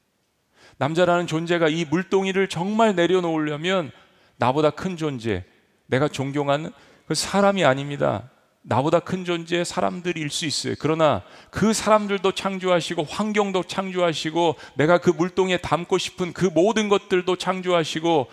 남자라는 0.78 1.26
존재가 1.26 1.68
이 1.68 1.84
물동이를 1.84 2.48
정말 2.48 2.94
내려놓으려면 2.94 3.90
나보다 4.37 4.70
큰 4.70 4.96
존재, 4.96 5.44
내가 5.87 6.08
존경하는 6.08 6.72
그 7.06 7.14
사람이 7.14 7.64
아닙니다. 7.64 8.30
나보다 8.62 9.00
큰 9.00 9.24
존재의 9.24 9.64
사람들일 9.64 10.30
수 10.30 10.46
있어요. 10.46 10.74
그러나 10.78 11.22
그 11.50 11.74
사람들도 11.74 12.32
창조하시고 12.32 13.04
환경도 13.04 13.64
창조하시고 13.64 14.56
내가 14.76 14.98
그 14.98 15.10
물동에 15.10 15.58
담고 15.58 15.98
싶은 15.98 16.32
그 16.32 16.46
모든 16.46 16.88
것들도 16.88 17.37
창조하시고 17.37 18.28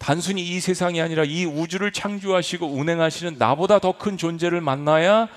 단순히 0.00 0.40
이 0.42 0.60
세상이 0.60 0.98
아니라 1.02 1.24
이 1.24 1.44
우주를 1.44 1.92
창조하시고 1.92 2.66
운행하시는 2.66 3.36
나보다 3.36 3.78
더 3.80 3.92
큰 3.92 4.16
존재를 4.16 4.62
만나야 4.62 5.28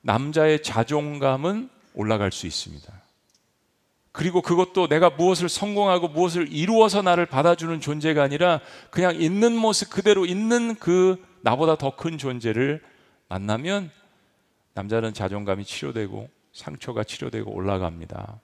남자의 0.00 0.60
자존감은 0.60 1.70
올라갈 1.94 2.32
수 2.32 2.48
있습니다. 2.48 2.92
그리고 4.10 4.42
그것도 4.42 4.88
내가 4.88 5.08
무엇을 5.08 5.48
성공하고 5.48 6.08
무엇을 6.08 6.52
이루어서 6.52 7.00
나를 7.00 7.26
받아주는 7.26 7.80
존재가 7.80 8.20
아니라 8.24 8.60
그냥 8.90 9.14
있는 9.14 9.54
모습 9.56 9.88
그대로 9.90 10.26
있는 10.26 10.74
그 10.74 11.24
나보다 11.42 11.76
더 11.76 11.94
큰 11.94 12.18
존재를 12.18 12.82
만나면 13.28 13.92
남자는 14.74 15.14
자존감이 15.14 15.64
치료되고 15.64 16.28
상처가 16.52 17.04
치료되고 17.04 17.54
올라갑니다. 17.54 18.40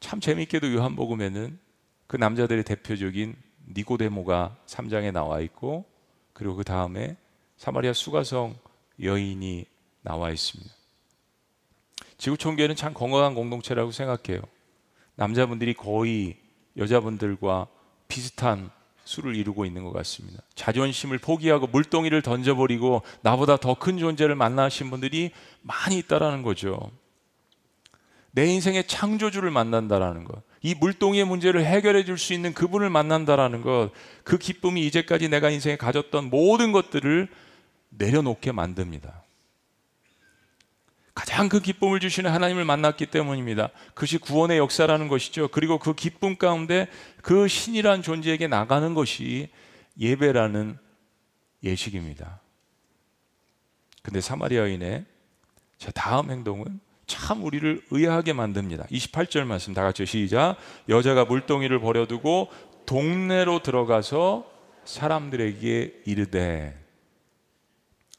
참 0.00 0.18
재밌게도 0.20 0.72
요한복음에는 0.72 1.58
그 2.06 2.16
남자들의 2.16 2.64
대표적인 2.64 3.36
니고데모가 3.68 4.56
3장에 4.66 5.12
나와 5.12 5.40
있고 5.40 5.84
그리고 6.32 6.56
그 6.56 6.64
다음에 6.64 7.16
사마리아 7.56 7.92
수가성 7.92 8.56
여인이 9.02 9.64
나와 10.02 10.30
있습니다. 10.30 10.72
지구촌교회는 12.18 12.76
참 12.76 12.94
건강한 12.94 13.34
공동체라고 13.34 13.90
생각해요. 13.90 14.42
남자분들이 15.16 15.74
거의 15.74 16.36
여자분들과 16.76 17.66
비슷한 18.08 18.70
수를 19.04 19.36
이루고 19.36 19.64
있는 19.64 19.84
것 19.84 19.92
같습니다. 19.92 20.42
자존심을 20.54 21.18
포기하고 21.18 21.66
물동이를 21.68 22.22
던져버리고 22.22 23.02
나보다 23.22 23.56
더 23.56 23.74
큰 23.74 23.98
존재를 23.98 24.34
만나신 24.34 24.90
분들이 24.90 25.30
많이 25.62 25.98
있다라는 25.98 26.42
거죠. 26.42 26.90
내 28.32 28.46
인생의 28.46 28.86
창조주를 28.86 29.50
만난다라는 29.50 30.24
것. 30.24 30.42
이 30.66 30.74
물동이의 30.74 31.24
문제를 31.24 31.64
해결해 31.64 32.04
줄 32.04 32.18
수 32.18 32.32
있는 32.32 32.52
그분을 32.52 32.90
만난다라는 32.90 33.62
것. 33.62 33.92
그 34.24 34.36
기쁨이 34.36 34.84
이제까지 34.86 35.28
내가 35.28 35.50
인생에 35.50 35.76
가졌던 35.76 36.28
모든 36.28 36.72
것들을 36.72 37.28
내려놓게 37.90 38.50
만듭니다. 38.50 39.22
가장 41.14 41.48
그 41.48 41.60
기쁨을 41.60 42.00
주시는 42.00 42.32
하나님을 42.32 42.64
만났기 42.64 43.06
때문입니다. 43.06 43.70
그것이 43.94 44.18
구원의 44.18 44.58
역사라는 44.58 45.06
것이죠. 45.06 45.48
그리고 45.48 45.78
그 45.78 45.94
기쁨 45.94 46.36
가운데 46.36 46.88
그 47.22 47.46
신이란 47.46 48.02
존재에게 48.02 48.48
나가는 48.48 48.92
것이 48.92 49.48
예배라는 50.00 50.78
예식입니다. 51.62 52.40
근데 54.02 54.20
사마리아인의 54.20 55.04
자 55.78 55.90
다음 55.92 56.30
행동은 56.30 56.80
참 57.06 57.44
우리를 57.44 57.82
의아하게 57.90 58.32
만듭니다. 58.32 58.84
28절 58.86 59.44
말씀 59.44 59.74
다 59.74 59.82
같이 59.82 60.04
시작. 60.06 60.56
여자가 60.88 61.24
물동이를 61.24 61.80
버려두고 61.80 62.50
동네로 62.84 63.62
들어가서 63.62 64.50
사람들에게 64.84 66.02
이르되 66.04 66.78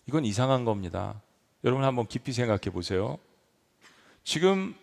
이건 0.08 0.26
이상한 0.26 0.66
겁니다. 0.66 1.22
여러분 1.64 1.84
한번 1.84 2.08
깊이 2.08 2.32
생각해 2.32 2.72
보세요. 2.72 3.18
지금 4.24 4.76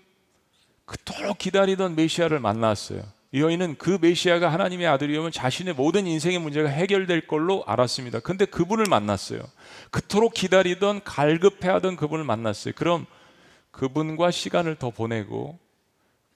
그토록 0.84 1.38
기다리던 1.38 1.96
메시아를 1.96 2.40
만났어요. 2.40 3.02
이 3.32 3.40
여인은 3.40 3.76
그 3.78 3.98
메시아가 4.00 4.52
하나님의 4.52 4.86
아들이오면 4.86 5.32
자신의 5.32 5.74
모든 5.74 6.06
인생의 6.06 6.38
문제가 6.38 6.68
해결될 6.68 7.26
걸로 7.26 7.64
알았습니다. 7.66 8.20
근데 8.20 8.44
그분을 8.44 8.84
만났어요. 8.88 9.40
그토록 9.90 10.34
기다리던 10.34 11.02
갈급해하던 11.04 11.96
그분을 11.96 12.24
만났어요. 12.24 12.74
그럼 12.76 13.06
그분과 13.74 14.30
시간을 14.30 14.76
더 14.76 14.90
보내고 14.90 15.58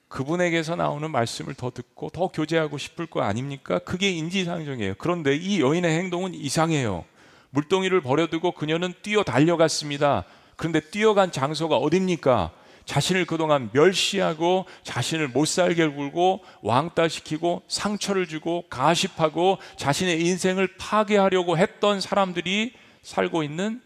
그분에게서 0.08 0.74
나오는 0.74 1.10
말씀을 1.10 1.54
더 1.54 1.70
듣고 1.70 2.10
더 2.10 2.28
교제하고 2.28 2.78
싶을 2.78 3.06
거 3.06 3.22
아닙니까? 3.22 3.78
그게 3.78 4.10
인지상정이에요. 4.10 4.94
그런데 4.98 5.36
이 5.36 5.60
여인의 5.60 5.96
행동은 5.98 6.34
이상해요. 6.34 7.04
물동이를 7.50 8.00
버려두고 8.00 8.52
그녀는 8.52 8.92
뛰어 9.02 9.22
달려갔습니다. 9.22 10.24
그런데 10.56 10.80
뛰어간 10.80 11.30
장소가 11.30 11.76
어딥니까? 11.76 12.52
자신을 12.86 13.26
그동안 13.26 13.68
멸시하고 13.72 14.64
자신을 14.82 15.28
못 15.28 15.46
살게 15.46 15.88
굴고 15.88 16.42
왕따시키고 16.62 17.62
상처를 17.68 18.26
주고 18.26 18.64
가십하고 18.70 19.58
자신의 19.76 20.24
인생을 20.24 20.76
파괴하려고 20.78 21.58
했던 21.58 22.00
사람들이 22.00 22.72
살고 23.02 23.42
있는 23.42 23.82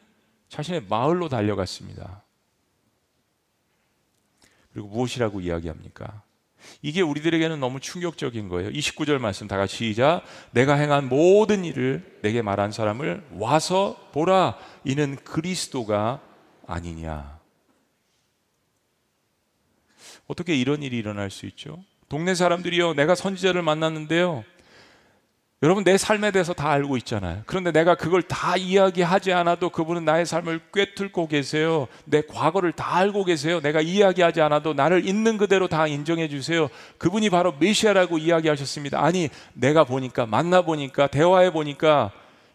자신의 0.48 0.84
마을로 0.88 1.28
달려갔습니다. 1.28 2.21
그리고 4.72 4.88
무엇이라고 4.88 5.40
이야기합니까? 5.40 6.22
이게 6.80 7.00
우리들에게는 7.00 7.60
너무 7.60 7.80
충격적인 7.80 8.48
거예요. 8.48 8.70
29절 8.70 9.18
말씀 9.18 9.48
다 9.48 9.56
같이 9.56 9.76
시작. 9.76 10.22
내가 10.52 10.74
행한 10.74 11.08
모든 11.08 11.64
일을 11.64 12.18
내게 12.22 12.42
말한 12.42 12.72
사람을 12.72 13.24
와서 13.32 14.10
보라. 14.12 14.56
이는 14.84 15.16
그리스도가 15.16 16.20
아니냐. 16.66 17.40
어떻게 20.26 20.54
이런 20.54 20.82
일이 20.82 20.96
일어날 20.96 21.30
수 21.30 21.46
있죠? 21.46 21.82
동네 22.08 22.34
사람들이요, 22.34 22.94
내가 22.94 23.14
선지자를 23.14 23.62
만났는데요. 23.62 24.44
여러분 25.62 25.84
내 25.84 25.96
삶에 25.96 26.32
대해서 26.32 26.52
다 26.52 26.70
알고 26.72 26.96
있잖아요. 26.98 27.42
그런데 27.46 27.70
내가 27.70 27.94
그걸 27.94 28.20
다 28.20 28.56
이야기하지 28.56 29.32
않아도 29.32 29.70
그분은 29.70 30.04
나의 30.04 30.26
삶을 30.26 30.60
꿰뚫고 30.74 31.28
계세요. 31.28 31.86
내 32.04 32.20
과거를 32.20 32.72
다 32.72 32.96
알고 32.96 33.24
계세요. 33.24 33.60
내가 33.60 33.80
이야기하지 33.80 34.40
않아도 34.40 34.74
나를 34.74 35.06
있는 35.06 35.38
그대로 35.38 35.68
다 35.68 35.86
인정해 35.86 36.28
주세요. 36.28 36.68
그분이 36.98 37.30
바로 37.30 37.54
메시아라고 37.60 38.18
이야기하셨습니다. 38.18 39.04
아니, 39.04 39.28
내가 39.52 39.84
보니까 39.84 40.26
만나 40.26 40.62
보니까 40.62 41.06
대화해 41.06 41.52
보니까 41.52 42.10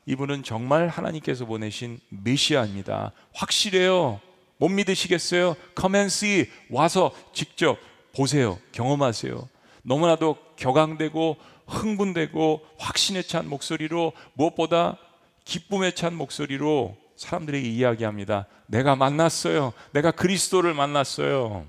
이분은 0.06 0.44
정말 0.44 0.90
하나님께서 0.90 1.46
보내신 1.46 2.02
메시아입니다. 2.10 3.14
확실해요. 3.34 4.20
못 4.58 4.68
믿으시겠어요? 4.68 5.56
Come 5.80 5.98
and 5.98 6.14
see. 6.14 6.50
와서 6.70 7.12
직접 7.32 7.78
보세요. 8.14 8.58
경험하세요. 8.74 9.48
너무나도 9.84 10.38
격앙되고 10.58 11.38
흥분되고 11.68 12.66
확신에 12.78 13.22
찬 13.22 13.48
목소리로 13.48 14.14
무엇보다 14.34 14.98
기쁨에 15.46 15.92
찬 15.92 16.16
목소리로 16.16 16.98
사람들에게 17.16 17.68
이야기합니다. 17.68 18.48
내가 18.68 18.96
만났어요. 18.96 19.74
내가 19.92 20.12
그리스도를 20.12 20.74
만났어요. 20.74 21.66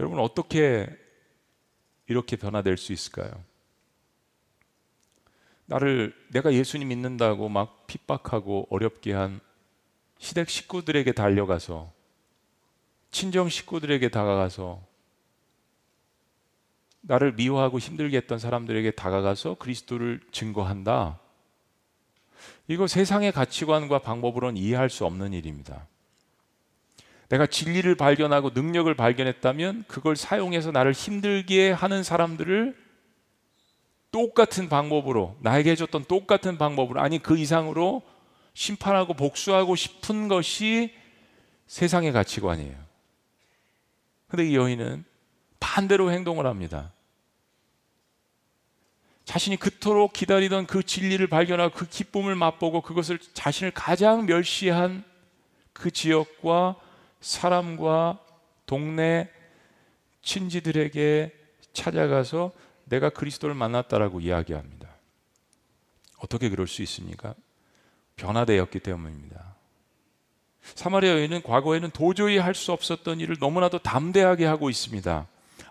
여러분 0.00 0.18
어떻게 0.18 0.88
이렇게 2.06 2.36
변화될 2.36 2.76
수 2.76 2.92
있을까요? 2.92 3.30
나를 5.66 6.14
내가 6.30 6.52
예수님 6.52 6.88
믿는다고 6.88 7.48
막 7.48 7.86
핍박하고 7.86 8.66
어렵게 8.70 9.12
한 9.12 9.40
시댁 10.18 10.50
식구들에게 10.50 11.12
달려가서 11.12 11.90
친정 13.10 13.48
식구들에게 13.48 14.08
다가가서 14.08 14.93
나를 17.06 17.32
미워하고 17.32 17.78
힘들게 17.78 18.16
했던 18.16 18.38
사람들에게 18.38 18.92
다가가서 18.92 19.54
그리스도를 19.54 20.20
증거한다. 20.32 21.20
이거 22.66 22.86
세상의 22.86 23.32
가치관과 23.32 24.00
방법으로는 24.00 24.56
이해할 24.56 24.88
수 24.88 25.04
없는 25.04 25.32
일입니다. 25.32 25.86
내가 27.28 27.46
진리를 27.46 27.94
발견하고 27.94 28.50
능력을 28.50 28.92
발견했다면 28.94 29.84
그걸 29.88 30.16
사용해서 30.16 30.70
나를 30.70 30.92
힘들게 30.92 31.72
하는 31.72 32.02
사람들을 32.02 32.76
똑같은 34.10 34.68
방법으로 34.68 35.36
나에게 35.40 35.72
해줬던 35.72 36.04
똑같은 36.04 36.56
방법으로 36.56 37.00
아니 37.00 37.18
그 37.18 37.36
이상으로 37.36 38.02
심판하고 38.54 39.14
복수하고 39.14 39.74
싶은 39.74 40.28
것이 40.28 40.94
세상의 41.66 42.12
가치관이에요. 42.12 42.76
근데 44.28 44.48
이 44.48 44.56
여인은 44.56 45.04
반대로 45.64 46.12
행동을 46.12 46.46
합니다. 46.46 46.92
자신이 49.24 49.56
그토록 49.56 50.12
기다리던 50.12 50.66
그 50.66 50.82
진리를 50.82 51.26
발견하고 51.26 51.74
그 51.74 51.88
기쁨을 51.88 52.34
맛보고 52.34 52.82
그것을 52.82 53.18
자신을 53.32 53.70
가장 53.70 54.26
멸시한 54.26 55.02
그 55.72 55.90
지역과 55.90 56.76
사람과 57.22 58.18
동네 58.66 59.30
친지들에게 60.20 61.34
찾아가서 61.72 62.52
내가 62.84 63.08
그리스도를 63.08 63.54
만났다라고 63.54 64.20
이야기합니다. 64.20 64.90
어떻게 66.18 66.50
그럴 66.50 66.68
수 66.68 66.82
있습니까? 66.82 67.34
변화되었기 68.16 68.80
때문입니다. 68.80 69.54
사마리아 70.62 71.12
여인은 71.12 71.42
과거에는 71.42 71.90
도저히 71.90 72.36
할 72.36 72.54
수 72.54 72.72
없었던 72.72 73.20
일을 73.20 73.36
너무나도 73.40 73.78
담대하게 73.78 74.44
하고 74.44 74.68
있습니다. 74.68 75.26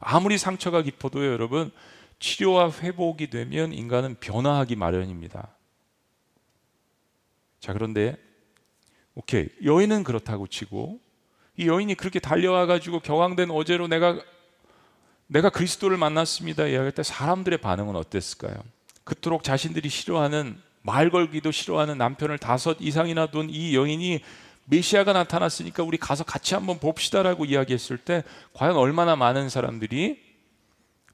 아무리 0.06 0.38
상처가 0.38 0.82
깊어도요, 0.82 1.32
여러분, 1.32 1.72
치료와 2.20 2.72
회복이 2.72 3.30
되면 3.30 3.74
인간은 3.74 4.18
변화하기 4.20 4.76
마련입니다. 4.76 5.50
자, 7.60 7.74
그런데, 7.74 8.18
오케이. 9.16 9.50
여인은 9.64 10.04
그렇다고 10.04 10.48
치고, 10.48 11.00
이 11.58 11.68
여인이 11.68 11.96
그렇게 11.96 12.20
달려와 12.20 12.66
가지고 12.66 13.00
격앙된 13.00 13.52
어제로 13.52 13.88
내가 13.88 14.20
내가 15.28 15.50
그리스도를 15.50 15.98
만났습니다. 15.98 16.64
이야기할 16.66 16.92
때 16.92 17.04
사람들의 17.04 17.60
반응은 17.60 17.96
어땠을까요? 17.96 18.56
그토록 19.04 19.44
자신들이 19.44 19.90
싫어하는 19.90 20.62
말 20.82 21.10
걸기도 21.10 21.52
싫어하는 21.52 21.98
남편을 21.98 22.38
다섯 22.38 22.78
이상이나 22.80 23.28
둔 23.28 23.50
이 23.50 23.76
여인이 23.76 24.22
메시아가 24.66 25.14
나타났으니까 25.14 25.84
우리 25.84 25.98
가서 25.98 26.24
같이 26.24 26.54
한번 26.54 26.80
봅시다라고 26.80 27.46
이야기했을 27.46 27.98
때 27.98 28.24
과연 28.54 28.76
얼마나 28.76 29.16
많은 29.16 29.50
사람들이 29.50 30.22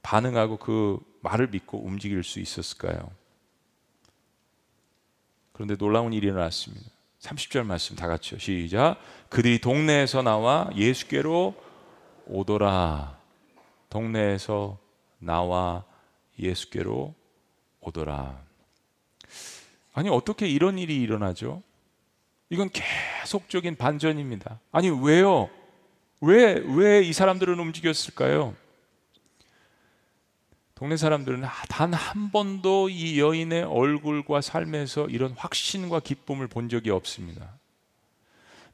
반응하고 0.02 0.58
그 0.58 1.00
말을 1.22 1.48
믿고 1.48 1.84
움직일 1.84 2.24
수 2.24 2.40
있었을까요? 2.40 3.12
그런데 5.52 5.76
놀라운 5.76 6.14
일이 6.14 6.28
일어났습니다. 6.28 6.90
30절 7.20 7.66
말씀 7.66 7.96
다 7.96 8.08
같이요. 8.08 8.40
시작. 8.40 8.98
그들이 9.30 9.60
동네에서 9.60 10.22
나와 10.22 10.70
예수께로 10.76 11.54
오더라. 12.28 13.20
동네에서 13.90 14.78
나와 15.18 15.84
예수께로 16.40 17.14
오더라. 17.82 18.42
아니 19.94 20.08
어떻게 20.08 20.48
이런 20.48 20.78
일이 20.78 21.02
일어나죠? 21.02 21.62
이건 22.50 22.70
계속적인 22.72 23.76
반전입니다. 23.76 24.60
아니 24.72 24.90
왜요? 24.90 25.50
왜 26.22 26.56
왜 26.56 27.02
이 27.04 27.14
사람들은 27.14 27.60
움직였을까요? 27.60 28.56
동네 30.76 30.96
사람들은 30.98 31.44
단 31.68 31.94
한 31.94 32.32
번도 32.32 32.90
이 32.90 33.20
여인의 33.20 33.64
얼굴과 33.64 34.42
삶에서 34.42 35.08
이런 35.08 35.34
확신과 35.34 36.00
기쁨을 36.00 36.48
본 36.48 36.70
적이 36.70 36.92
없습니다. 36.92 37.54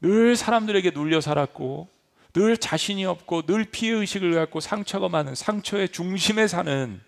늘 0.02 0.36
사람들에게 0.36 0.92
눌려 0.92 1.20
살았고, 1.22 1.88
늘 2.34 2.58
자신이 2.58 3.06
없고, 3.06 3.44
늘 3.44 3.64
피해 3.66 3.94
의식을 3.94 4.34
갖고 4.36 4.60
상처가 4.60 5.10
많은 5.10 5.34
상처의 5.34 5.90
중심에 5.90 6.48
사는 6.48 7.02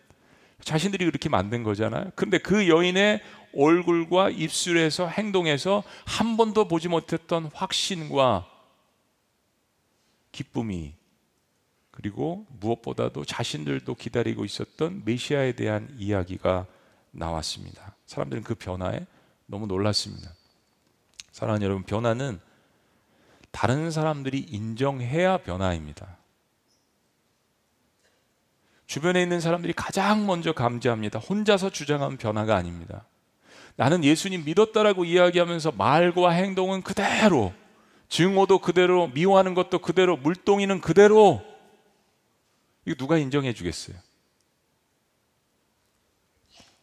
자신들이 0.63 1.05
그렇게 1.05 1.29
만든 1.29 1.61
거잖아요. 1.63 2.11
근데 2.15 2.39
그 2.39 2.67
여인의 2.67 3.21
얼굴과 3.55 4.29
입술에서 4.31 5.07
행동에서 5.07 5.83
한 6.05 6.37
번도 6.37 6.67
보지 6.67 6.87
못했던 6.87 7.49
확신과 7.53 8.47
기쁨이 10.31 10.95
그리고 11.91 12.45
무엇보다도 12.59 13.25
자신들도 13.25 13.95
기다리고 13.95 14.45
있었던 14.45 15.01
메시아에 15.03 15.53
대한 15.53 15.93
이야기가 15.97 16.67
나왔습니다. 17.11 17.95
사람들은 18.05 18.43
그 18.43 18.53
변화에 18.53 19.05
너무 19.47 19.65
놀랐습니다. 19.65 20.31
사랑하는 21.31 21.65
여러분, 21.65 21.83
변화는 21.83 22.39
다른 23.51 23.89
사람들이 23.89 24.39
인정해야 24.39 25.37
변화입니다. 25.37 26.17
주변에 28.85 29.21
있는 29.21 29.39
사람들이 29.39 29.73
가장 29.73 30.27
먼저 30.27 30.53
감지합니다. 30.53 31.19
혼자서 31.19 31.71
주장하는 31.71 32.17
변화가 32.17 32.55
아닙니다. 32.55 33.05
나는 33.77 34.03
예수님 34.03 34.43
믿었다라고 34.43 35.05
이야기하면서 35.05 35.71
말과 35.73 36.31
행동은 36.31 36.81
그대로, 36.81 37.53
증오도 38.09 38.59
그대로, 38.59 39.07
미워하는 39.07 39.53
것도 39.53 39.79
그대로, 39.79 40.17
물동이는 40.17 40.81
그대로. 40.81 41.45
이거 42.85 42.95
누가 42.95 43.17
인정해 43.17 43.53
주겠어요? 43.53 43.95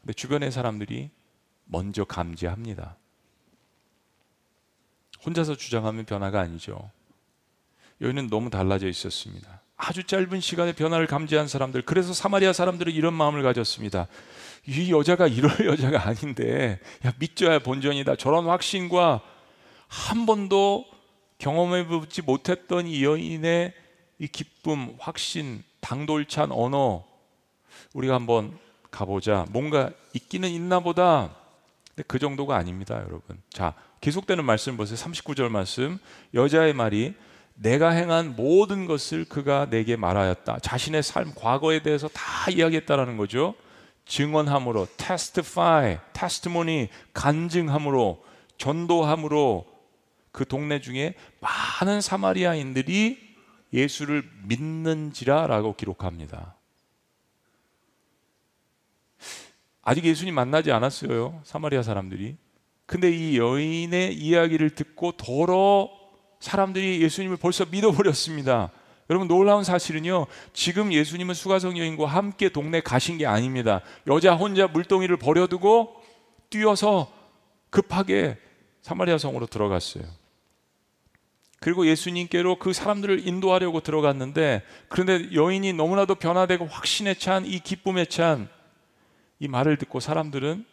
근데 0.01 0.13
주변의 0.13 0.53
사람들이 0.53 1.11
먼저 1.65 2.05
감지합니다. 2.05 2.97
혼자서 5.27 5.57
주장하면 5.57 6.05
변화가 6.05 6.39
아니죠. 6.39 6.91
여기는 8.01 8.29
너무 8.29 8.51
달라져 8.51 8.87
있었습니다. 8.87 9.63
아주 9.77 10.05
짧은 10.05 10.41
시간에 10.41 10.73
변화를 10.73 11.09
감지한 11.09 11.49
사람들, 11.49 11.83
그래서 11.83 12.13
사마리아 12.13 12.53
사람들은 12.53 12.93
이런 12.93 13.15
마음을 13.15 13.43
가졌습니다. 13.43 14.07
이 14.67 14.93
여자가 14.93 15.27
이럴 15.27 15.51
여자가 15.67 16.09
아닌데, 16.09 16.81
야, 17.05 17.13
믿져야 17.19 17.59
본전이다. 17.59 18.17
저런 18.17 18.47
확신과 18.47 19.21
한 19.89 20.27
번도 20.27 20.87
경험해 21.39 21.87
보지 21.87 22.23
못했던 22.23 22.87
이 22.87 23.05
여인의 23.05 23.75
이 24.19 24.29
기쁨, 24.29 24.95
확신, 24.99 25.63
당돌찬 25.81 26.53
언어, 26.53 27.05
우리가 27.93 28.15
한번 28.15 28.57
가보자. 28.91 29.47
뭔가 29.51 29.91
있기는 30.15 30.49
있나 30.49 30.81
보다. 30.81 31.35
근데 31.89 32.05
그 32.07 32.19
정도가 32.19 32.57
아닙니다, 32.57 32.97
여러분. 33.07 33.41
자, 33.51 33.75
계속되는 34.01 34.45
말씀 34.45 34.77
보세요. 34.77 34.97
39절 34.97 35.49
말씀. 35.49 35.99
여자의 36.33 36.73
말이 36.73 37.15
내가 37.55 37.91
행한 37.91 38.35
모든 38.37 38.87
것을 38.87 39.25
그가 39.25 39.69
내게 39.71 39.97
말하였다. 39.97 40.59
자신의 40.61 41.03
삶, 41.03 41.33
과거에 41.35 41.83
대해서 41.83 42.09
다 42.09 42.51
이야기했다라는 42.51 43.17
거죠. 43.17 43.55
증언함으로, 44.07 44.87
testify, 44.97 45.99
testimony, 46.13 46.89
간증함으로, 47.13 48.23
전도함으로 48.59 49.67
그 50.31 50.47
동네 50.47 50.81
중에 50.81 51.15
많은 51.41 52.01
사마리아인들이 52.01 53.19
예수를 53.73 54.29
믿는지라라고 54.45 55.75
기록합니다. 55.77 56.57
아직 59.83 60.05
예수님 60.05 60.35
만나지 60.35 60.73
않았어요. 60.73 61.41
사마리아 61.45 61.83
사람들이. 61.83 62.37
근데 62.87 63.11
이 63.11 63.39
여인의 63.39 64.15
이야기를 64.15 64.71
듣고 64.71 65.13
더러 65.13 65.91
사람들이 66.41 67.03
예수님을 67.03 67.37
벌써 67.37 67.65
믿어버렸습니다. 67.65 68.71
여러분 69.11 69.29
놀라운 69.29 69.65
사실은요. 69.65 70.27
지금 70.53 70.93
예수님은 70.93 71.35
수가성 71.35 71.79
여인과 71.79 72.07
함께 72.07 72.49
동네 72.49 72.81
가신 72.81 73.19
게 73.19 73.27
아닙니다. 73.27 73.81
여자 74.07 74.35
혼자 74.35 74.67
물동이를 74.67 75.17
버려두고 75.17 76.03
뛰어서 76.51 77.13
급하게 77.71 78.39
사마리아 78.83 79.19
성으로 79.19 79.47
들어갔어요. 79.47 80.05
그리고 81.61 81.87
예수님께로 81.87 82.59
그 82.59 82.73
사람들을 82.73 83.27
인도하려고 83.27 83.81
들어갔는데 83.81 84.63
그런데 84.89 85.33
여인이 85.33 85.73
너무나도 85.73 86.17
변화되고 86.17 86.67
확신에 86.67 87.15
찬 87.15 87.45
이 87.45 87.61
기쁨에 87.61 88.05
찬 88.05 88.55
이 89.41 89.49
말을 89.49 89.77
듣고 89.77 90.01
사람들은 90.01 90.65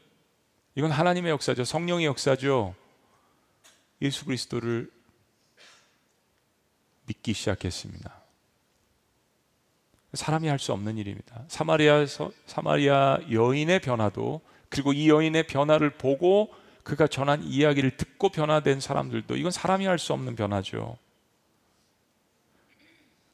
이건 0.75 0.91
하나님의 0.91 1.31
역사죠. 1.31 1.65
성령의 1.65 2.05
역사죠. 2.05 2.75
예수 4.01 4.23
그리스도를 4.25 4.89
믿기 7.05 7.33
시작했습니다. 7.33 8.20
사람이 10.13 10.47
할 10.47 10.59
수 10.59 10.73
없는 10.73 10.97
일입니다. 10.97 11.43
사마리아에서 11.47 12.31
사마리아 12.45 13.19
여인의 13.31 13.79
변화도 13.79 14.41
그리고 14.69 14.93
이 14.93 15.09
여인의 15.09 15.47
변화를 15.47 15.91
보고 15.91 16.53
그가 16.83 17.07
전한 17.07 17.43
이야기를 17.43 17.97
듣고 17.97 18.29
변화된 18.29 18.79
사람들도 18.79 19.37
이건 19.37 19.51
사람이 19.51 19.85
할 19.85 19.97
수 19.99 20.13
없는 20.13 20.35
변화죠. 20.35 20.97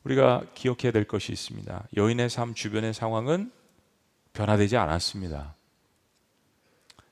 우리가 0.03 0.45
기억해야 0.53 0.91
될 0.91 1.05
것이 1.05 1.31
있습니다. 1.31 1.87
여인의 1.97 2.29
삶 2.29 2.53
주변의 2.53 2.93
상황은 2.93 3.51
변화되지 4.33 4.77
않았습니다. 4.77 5.55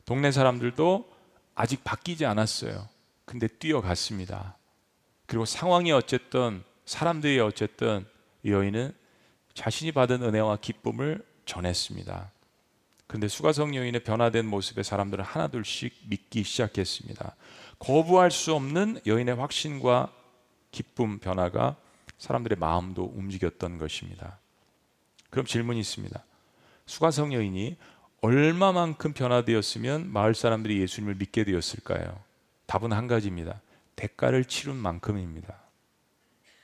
동네 0.05 0.31
사람들도 0.31 1.09
아직 1.55 1.83
바뀌지 1.83 2.25
않았어요. 2.25 2.87
근데 3.25 3.47
뛰어갔습니다. 3.47 4.55
그리고 5.25 5.45
상황이 5.45 5.91
어쨌든 5.91 6.63
사람들이 6.85 7.39
어쨌든 7.39 8.05
여인은 8.45 8.93
자신이 9.55 9.91
받은 9.93 10.21
은혜와 10.21 10.57
기쁨을 10.57 11.25
전했습니다. 11.45 12.31
근데 13.07 13.27
수가성 13.27 13.75
여인의 13.75 14.03
변화된 14.03 14.45
모습에 14.45 14.83
사람들은 14.83 15.23
하나둘씩 15.23 16.03
믿기 16.09 16.43
시작했습니다. 16.43 17.35
거부할 17.79 18.31
수 18.31 18.53
없는 18.53 19.01
여인의 19.05 19.35
확신과 19.35 20.11
기쁨 20.71 21.19
변화가 21.19 21.77
사람들의 22.17 22.57
마음도 22.57 23.11
움직였던 23.15 23.77
것입니다. 23.77 24.39
그럼 25.29 25.45
질문이 25.45 25.79
있습니다. 25.79 26.23
수가성 26.85 27.33
여인이 27.33 27.77
얼마만큼 28.21 29.13
변화되었으면 29.13 30.11
마을 30.11 30.33
사람들이 30.33 30.81
예수님을 30.81 31.15
믿게 31.15 31.43
되었을까요? 31.43 32.19
답은 32.65 32.91
한 32.91 33.07
가지입니다. 33.07 33.61
대가를 33.95 34.45
치른 34.45 34.75
만큼입니다. 34.75 35.55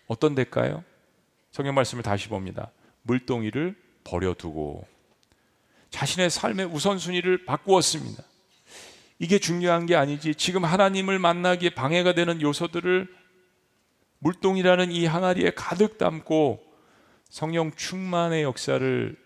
어떤 0.07 0.35
대가요? 0.35 0.83
성경 1.51 1.75
말씀을 1.75 2.03
다시 2.03 2.27
봅니다. 2.27 2.71
물동이를 3.03 3.75
버려두고 4.03 4.87
자신의 5.89 6.29
삶의 6.29 6.67
우선순위를 6.67 7.45
바꾸었습니다. 7.45 8.23
이게 9.19 9.37
중요한 9.37 9.85
게 9.85 9.95
아니지. 9.95 10.33
지금 10.35 10.65
하나님을 10.65 11.19
만나기에 11.19 11.71
방해가 11.71 12.13
되는 12.13 12.41
요소들을 12.41 13.07
물동이라는 14.19 14.91
이 14.91 15.05
항아리에 15.05 15.51
가득 15.51 15.97
담고 15.97 16.63
성령 17.29 17.71
충만의 17.71 18.43
역사를 18.43 19.17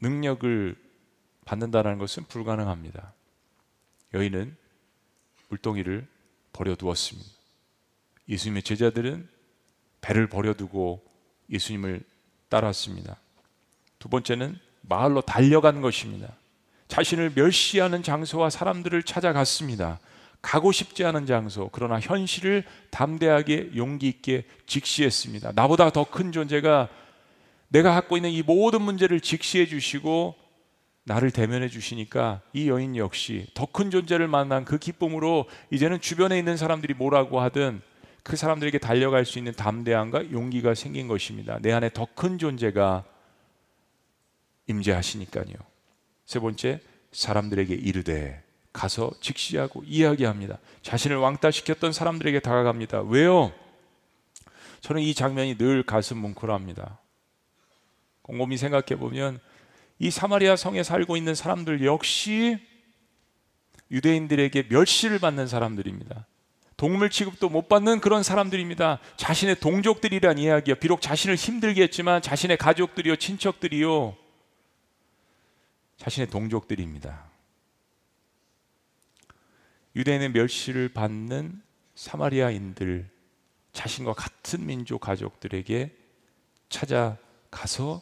능력을 0.00 0.76
받는다는 1.44 1.98
것은 1.98 2.24
불가능합니다. 2.24 3.12
여인은 4.14 4.56
물동이를 5.48 6.06
버려두었습니다. 6.52 7.28
예수님의 8.28 8.62
제자들은 8.62 9.28
배를 10.00 10.28
버려두고 10.28 11.04
예수님을 11.50 12.04
따랐습니다. 12.50 13.16
두 13.98 14.08
번째는 14.10 14.58
마을로 14.82 15.22
달려간 15.22 15.80
것입니다. 15.80 16.28
자신을 16.88 17.32
멸시하는 17.34 18.02
장소와 18.02 18.50
사람들을 18.50 19.02
찾아갔습니다. 19.04 20.00
가고 20.42 20.72
싶지 20.72 21.04
않은 21.04 21.26
장소, 21.26 21.68
그러나 21.70 22.00
현실을 22.00 22.64
담대하게 22.90 23.70
용기 23.76 24.08
있게 24.08 24.44
직시했습니다. 24.66 25.52
나보다 25.54 25.90
더 25.90 26.04
큰 26.04 26.32
존재가 26.32 26.88
내가 27.68 27.94
갖고 27.94 28.16
있는 28.16 28.30
이 28.30 28.42
모든 28.42 28.82
문제를 28.82 29.20
직시해 29.20 29.66
주시고 29.66 30.34
나를 31.04 31.30
대면해 31.30 31.68
주시니까 31.68 32.40
이 32.52 32.68
여인 32.68 32.96
역시 32.96 33.46
더 33.54 33.66
큰 33.66 33.90
존재를 33.90 34.28
만난 34.28 34.64
그 34.64 34.78
기쁨으로 34.78 35.46
이제는 35.70 36.00
주변에 36.00 36.38
있는 36.38 36.56
사람들이 36.56 36.94
뭐라고 36.94 37.40
하든 37.40 37.82
그 38.22 38.36
사람들에게 38.36 38.78
달려갈 38.78 39.24
수 39.24 39.38
있는 39.38 39.52
담대함과 39.52 40.30
용기가 40.32 40.74
생긴 40.74 41.08
것입니다. 41.08 41.58
내 41.60 41.72
안에 41.72 41.90
더 41.92 42.06
큰 42.14 42.38
존재가 42.38 43.04
임재하시니까요. 44.66 45.54
세 46.26 46.38
번째, 46.38 46.80
사람들에게 47.12 47.74
이르되 47.74 48.42
가서 48.72 49.10
직시하고 49.20 49.82
이야기합니다. 49.84 50.58
자신을 50.82 51.16
왕따시켰던 51.16 51.92
사람들에게 51.92 52.40
다가갑니다. 52.40 53.02
왜요? 53.02 53.52
저는 54.80 55.02
이 55.02 55.12
장면이 55.12 55.58
늘 55.58 55.82
가슴 55.82 56.18
뭉클합니다. 56.18 56.98
곰곰이 58.22 58.56
생각해 58.56 58.96
보면 58.96 59.40
이 59.98 60.10
사마리아 60.10 60.56
성에 60.56 60.82
살고 60.82 61.16
있는 61.16 61.34
사람들 61.34 61.84
역시 61.84 62.58
유대인들에게 63.90 64.68
멸시를 64.70 65.18
받는 65.18 65.48
사람들입니다. 65.48 66.26
동물 66.80 67.10
취급도 67.10 67.50
못 67.50 67.68
받는 67.68 68.00
그런 68.00 68.22
사람들입니다. 68.22 69.00
자신의 69.18 69.56
동족들이란 69.60 70.38
이야기요. 70.38 70.76
비록 70.76 71.02
자신을 71.02 71.34
힘들게 71.36 71.82
했지만 71.82 72.22
자신의 72.22 72.56
가족들이요, 72.56 73.16
친척들이요. 73.16 74.16
자신의 75.98 76.30
동족들입니다. 76.30 77.26
유대인의 79.94 80.30
멸시를 80.30 80.88
받는 80.88 81.60
사마리아인들, 81.96 83.10
자신과 83.74 84.14
같은 84.14 84.64
민족 84.64 85.02
가족들에게 85.02 85.94
찾아가서 86.70 88.00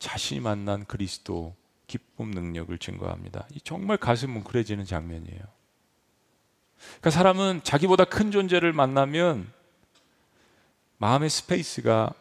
자신이 0.00 0.40
만난 0.40 0.84
그리스도 0.84 1.54
기쁨 1.86 2.32
능력을 2.32 2.76
증거합니다. 2.76 3.46
정말 3.62 3.98
가슴 3.98 4.32
뭉클해지는 4.32 4.84
장면이에요. 4.84 5.55
그러니까 6.78 7.10
사람은 7.10 7.60
자기보다 7.62 8.04
큰 8.04 8.30
존재를 8.30 8.72
만나면 8.72 9.52
마음의 10.98 11.30
space가 11.30 12.12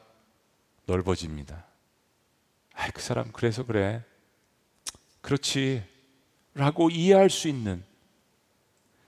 넓어집니다. 0.85 1.65
아, 2.73 2.89
그 2.91 3.01
사람 3.01 3.31
그래서 3.31 3.65
그래. 3.65 4.03
그렇지. 5.21 5.83
라고 6.53 6.89
이해할 6.89 7.29
수 7.29 7.47
있는 7.47 7.83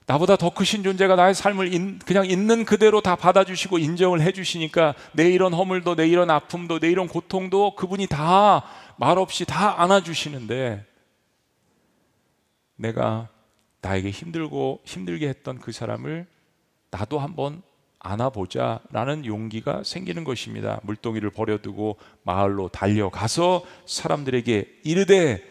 나보다 0.08 0.36
더 0.36 0.48
크신 0.48 0.82
존재가 0.82 1.16
나의 1.16 1.34
삶을 1.34 1.74
인, 1.74 1.98
그냥 1.98 2.24
있는 2.24 2.64
그대로 2.64 3.02
다 3.02 3.14
받아주시고 3.14 3.78
인정을 3.78 4.22
해주시니까 4.22 4.94
내 5.12 5.30
이런 5.30 5.52
허물도 5.52 5.96
내 5.96 6.08
이런 6.08 6.30
아픔도 6.30 6.78
내 6.80 6.90
이런 6.90 7.08
고통도 7.08 7.74
그분이 7.76 8.06
다 8.06 8.64
말없이 8.96 9.44
다 9.44 9.82
안아주시는데 9.82 10.84
내가 12.76 13.28
나에게 13.88 14.10
힘들고 14.10 14.80
힘들게 14.84 15.28
했던 15.28 15.58
그 15.58 15.72
사람을 15.72 16.26
나도 16.90 17.18
한번 17.18 17.62
안아보자라는 18.00 19.24
용기가 19.24 19.82
생기는 19.82 20.24
것입니다. 20.24 20.80
물동이를 20.84 21.30
버려두고 21.30 21.96
마을로 22.22 22.68
달려가서 22.68 23.64
사람들에게 23.86 24.80
이르되 24.84 25.42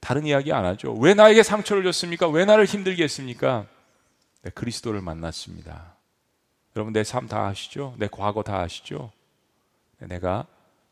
다른 0.00 0.26
이야기 0.26 0.52
안 0.52 0.64
하죠. 0.64 0.94
왜 0.94 1.14
나에게 1.14 1.42
상처를 1.42 1.84
줬습니까? 1.84 2.28
왜 2.28 2.44
나를 2.44 2.64
힘들게 2.64 3.04
했습니까? 3.04 3.66
네, 4.42 4.50
그리스도를 4.50 5.00
만났습니다. 5.00 5.94
여러분 6.76 6.92
내 6.92 7.02
삶 7.02 7.26
다 7.28 7.46
아시죠? 7.46 7.94
내 7.98 8.08
과거 8.10 8.42
다 8.42 8.60
아시죠? 8.60 9.12
네, 9.98 10.08
내가 10.08 10.46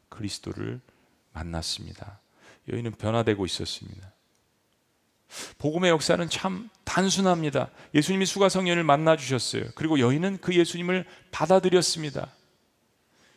그리스도를 0.08 0.80
만났습니다. 1.32 2.20
여인은 2.70 2.92
변화되고 2.92 3.44
있었습니다. 3.46 4.12
복음의 5.58 5.90
역사는 5.90 6.28
참 6.30 6.70
단순합니다. 6.84 7.70
예수님이 7.94 8.26
수가성년을 8.26 8.82
만나 8.84 9.16
주셨어요. 9.16 9.64
그리고 9.74 10.00
여인은 10.00 10.38
그 10.40 10.54
예수님을 10.54 11.04
받아들였습니다. 11.30 12.32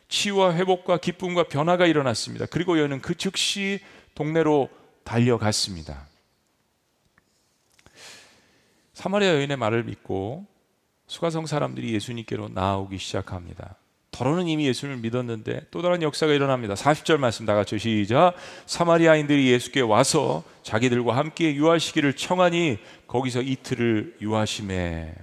치유와 0.08 0.54
회복과 0.54 0.98
기쁨과 0.98 1.44
변화가 1.44 1.86
일어났습니다. 1.86 2.46
그리고 2.46 2.78
여인은 2.78 3.00
그 3.00 3.16
즉시 3.16 3.80
동네로 4.14 4.68
달려갔습니다. 5.04 6.06
사마리아 8.94 9.34
여인의 9.34 9.56
말을 9.56 9.84
믿고 9.84 10.46
수가성 11.06 11.46
사람들이 11.46 11.92
예수님께로 11.94 12.48
나아오기 12.48 12.98
시작합니다. 12.98 13.76
더러는 14.12 14.46
이미 14.46 14.66
예수님을 14.66 15.00
믿었는데 15.00 15.62
또 15.70 15.82
다른 15.82 16.02
역사가 16.02 16.32
일어납니다. 16.32 16.74
40절 16.74 17.16
말씀 17.16 17.46
다 17.46 17.54
같이 17.54 17.78
시작. 17.78 18.34
사마리아인들이 18.66 19.50
예수께 19.50 19.80
와서 19.80 20.44
자기들과 20.62 21.16
함께 21.16 21.54
유하시기를 21.54 22.14
청하니 22.14 22.78
거기서 23.06 23.40
이틀을 23.40 24.18
유하심에 24.20 25.14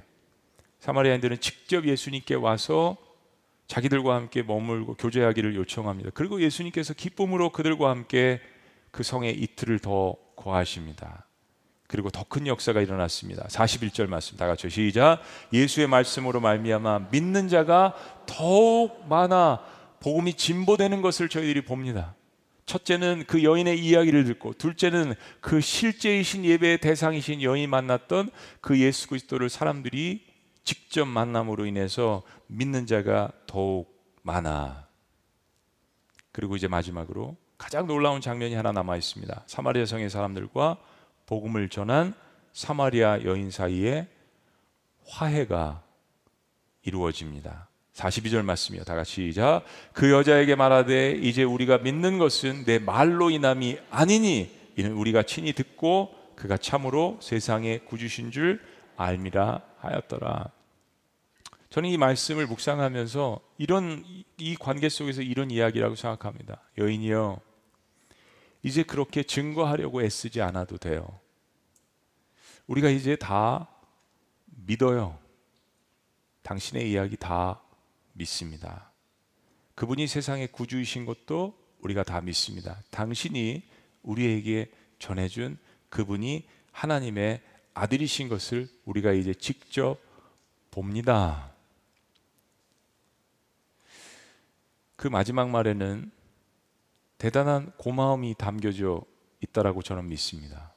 사마리아인들은 0.79 1.39
직접 1.39 1.85
예수님께 1.85 2.33
와서 2.35 2.97
자기들과 3.67 4.15
함께 4.15 4.41
머물고 4.41 4.95
교제하기를 4.95 5.55
요청합니다. 5.55 6.09
그리고 6.15 6.41
예수님께서 6.41 6.95
기쁨으로 6.95 7.51
그들과 7.51 7.91
함께 7.91 8.41
그 8.89 9.03
성에 9.03 9.29
이틀을 9.29 9.77
더 9.79 10.15
거하십니다. 10.35 11.28
그리고 11.89 12.11
더 12.11 12.23
큰 12.29 12.45
역사가 12.45 12.81
일어났습니다. 12.81 13.47
41절 13.47 14.07
말씀 14.07 14.37
다 14.37 14.45
같이 14.45 14.69
시작. 14.69 15.19
예수의 15.51 15.87
말씀으로 15.87 16.39
말미암아 16.39 17.07
믿는 17.11 17.47
자가 17.47 17.95
더욱 18.27 19.07
많아 19.09 19.59
복음이 19.99 20.35
진보되는 20.35 21.01
것을 21.01 21.27
저희들이 21.27 21.65
봅니다. 21.65 22.13
첫째는 22.67 23.23
그 23.25 23.43
여인의 23.43 23.79
이야기를 23.79 24.25
듣고 24.25 24.53
둘째는 24.53 25.15
그 25.41 25.59
실제이신 25.59 26.45
예배의 26.45 26.77
대상이신 26.77 27.41
여인이 27.41 27.65
만났던 27.65 28.29
그 28.61 28.79
예수 28.79 29.07
그리스도를 29.07 29.49
사람들이 29.49 30.27
직접 30.63 31.05
만남으로 31.05 31.65
인해서 31.65 32.21
믿는 32.45 32.85
자가 32.85 33.31
더욱 33.47 33.91
많아. 34.21 34.85
그리고 36.31 36.55
이제 36.55 36.67
마지막으로 36.67 37.35
가장 37.57 37.87
놀라운 37.87 38.21
장면이 38.21 38.53
하나 38.53 38.71
남아 38.71 38.95
있습니다. 38.97 39.45
사마리아 39.47 39.87
성의 39.87 40.11
사람들과 40.11 40.77
복음을 41.29 41.69
전한 41.69 42.15
사마리아 42.53 43.23
여인 43.23 43.51
사이에 43.51 44.07
화해가 45.05 45.83
이루어집니다. 46.81 47.69
42절 47.93 48.43
말씀이요. 48.43 48.83
다 48.83 48.95
같이 48.95 49.27
시작. 49.27 49.63
그 49.93 50.09
여자에게 50.09 50.55
말하되 50.55 51.11
이제 51.11 51.43
우리가 51.43 51.77
믿는 51.79 52.17
것은 52.17 52.65
내 52.65 52.79
말로 52.79 53.29
인함이 53.29 53.77
아니니 53.91 54.49
이는 54.75 54.93
우리가 54.93 55.21
친히 55.21 55.53
듣고 55.53 56.15
그가 56.35 56.57
참으로 56.57 57.19
세상의 57.21 57.85
구주신 57.85 58.31
줄 58.31 58.59
알미라 58.97 59.61
하였더라. 59.77 60.49
저는 61.69 61.89
이 61.89 61.97
말씀을 61.97 62.47
묵상하면서 62.47 63.39
이런 63.59 64.03
이 64.37 64.55
관계 64.55 64.89
속에서 64.89 65.21
이런 65.21 65.51
이야기라고 65.51 65.93
생각합니다. 65.93 66.63
여인이요. 66.79 67.39
이제 68.61 68.83
그렇게 68.83 69.23
증거하려고 69.23 70.01
애쓰지 70.03 70.41
않아도 70.41 70.77
돼요. 70.77 71.19
우리가 72.67 72.89
이제 72.89 73.15
다 73.15 73.67
믿어요. 74.45 75.17
당신의 76.43 76.91
이야기 76.91 77.15
다 77.15 77.61
믿습니다. 78.13 78.91
그분이 79.75 80.07
세상의 80.07 80.47
구주이신 80.51 81.05
것도 81.05 81.57
우리가 81.79 82.03
다 82.03 82.21
믿습니다. 82.21 82.81
당신이 82.91 83.63
우리에게 84.03 84.71
전해준 84.99 85.57
그분이 85.89 86.45
하나님의 86.71 87.41
아들이신 87.73 88.27
것을 88.27 88.69
우리가 88.85 89.13
이제 89.13 89.33
직접 89.33 89.97
봅니다. 90.71 91.51
그 94.95 95.07
마지막 95.07 95.49
말에는 95.49 96.11
대단한 97.19 97.71
고마움이 97.77 98.35
담겨져 98.37 99.01
있다라고 99.41 99.83
저는 99.83 100.07
믿습니다. 100.07 100.73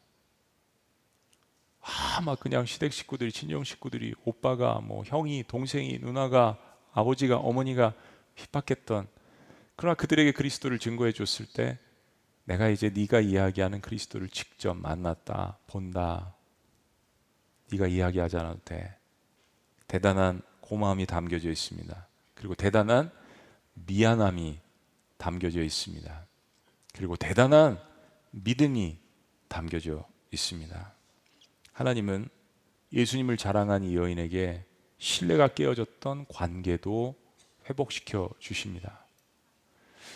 아, 1.80 2.20
막 2.20 2.38
그냥 2.40 2.66
시댁 2.66 2.92
식구들이, 2.92 3.32
친정 3.32 3.64
식구들이, 3.64 4.14
오빠가, 4.24 4.80
뭐 4.80 5.04
형이, 5.04 5.44
동생이, 5.46 5.98
누나가, 6.00 6.58
아버지가, 6.92 7.38
어머니가 7.38 7.94
핍박했던 8.34 9.06
그러나 9.76 9.94
그들에게 9.94 10.32
그리스도를 10.32 10.78
증거해 10.78 11.12
줬을 11.12 11.46
때 11.46 11.78
내가 12.44 12.68
이제 12.68 12.90
네가 12.90 13.20
이야기하는 13.20 13.80
그리스도를 13.80 14.28
직접 14.28 14.74
만났다, 14.74 15.58
본다. 15.68 16.34
네가 17.70 17.86
이야기하지 17.86 18.36
않아도 18.36 18.60
돼. 18.64 18.96
대단한 19.86 20.42
고마움이 20.60 21.06
담겨져 21.06 21.50
있습니다. 21.50 22.08
그리고 22.34 22.56
대단한 22.56 23.12
미안함이 23.74 24.58
담겨져 25.18 25.62
있습니다. 25.62 26.31
그리고 26.92 27.16
대단한 27.16 27.78
믿음이 28.30 28.98
담겨져 29.48 30.06
있습니다. 30.30 30.92
하나님은 31.72 32.28
예수님을 32.92 33.36
자랑한 33.36 33.84
이 33.84 33.96
여인에게 33.96 34.64
신뢰가 34.98 35.48
깨어졌던 35.48 36.26
관계도 36.28 37.14
회복시켜 37.68 38.30
주십니다. 38.38 39.04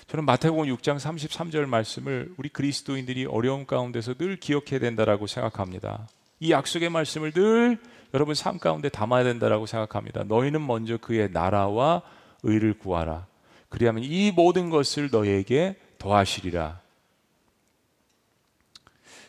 저는 0.06 0.24
마태복음 0.24 0.66
6장 0.76 0.98
33절 0.98 1.66
말씀을 1.66 2.32
우리 2.36 2.48
그리스도인들이 2.48 3.26
어려움 3.26 3.66
가운데서 3.66 4.14
늘 4.14 4.36
기억해야 4.36 4.78
된다라고 4.78 5.26
생각합니다. 5.26 6.08
이 6.38 6.52
약속의 6.52 6.90
말씀을 6.90 7.32
늘 7.32 7.78
여러분 8.14 8.34
삶 8.34 8.58
가운데 8.58 8.88
담아야 8.88 9.24
된다라고 9.24 9.66
생각합니다. 9.66 10.24
너희는 10.24 10.64
먼저 10.64 10.96
그의 10.98 11.30
나라와 11.32 12.02
의를 12.42 12.78
구하라. 12.78 13.26
그리하면 13.68 14.04
이 14.04 14.30
모든 14.30 14.70
것을 14.70 15.08
너희에게 15.10 15.76
더하시리라. 15.98 16.80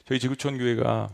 저희 0.05 0.19
지구촌 0.19 0.57
교회가 0.57 1.09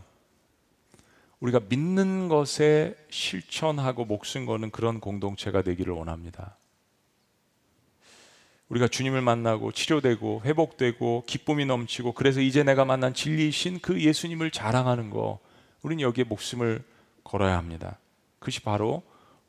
우리가 1.40 1.60
믿는 1.68 2.28
것에 2.28 2.96
실천하고 3.10 4.04
목숨 4.04 4.46
거는 4.46 4.70
그런 4.70 5.00
공동체가 5.00 5.62
되기를 5.62 5.92
원합니다. 5.92 6.56
우리가 8.68 8.88
주님을 8.88 9.20
만나고 9.20 9.72
치료되고 9.72 10.42
회복되고 10.44 11.24
기쁨이 11.26 11.66
넘치고 11.66 12.12
그래서 12.12 12.40
이제 12.40 12.62
내가 12.62 12.84
만난 12.84 13.14
진리이신 13.14 13.80
그 13.80 14.00
예수님을 14.00 14.50
자랑하는 14.50 15.10
거 15.10 15.38
우리는 15.82 16.00
여기에 16.00 16.24
목숨을 16.24 16.82
걸어야 17.24 17.56
합니다. 17.56 17.98
그것이 18.38 18.60
바로 18.60 19.02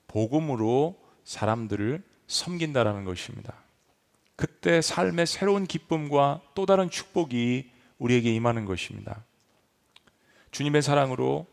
복음으로 0.07 0.99
사람들을 1.23 2.03
섬긴다라는 2.27 3.05
것입니다. 3.05 3.64
그때 4.35 4.81
삶의 4.81 5.27
새로운 5.27 5.65
기쁨과 5.65 6.41
또 6.55 6.65
다른 6.65 6.89
축복이 6.89 7.71
우리에게 7.99 8.33
임하는 8.33 8.65
것입니다. 8.65 9.23
주님의 10.51 10.81
사랑으로 10.81 11.47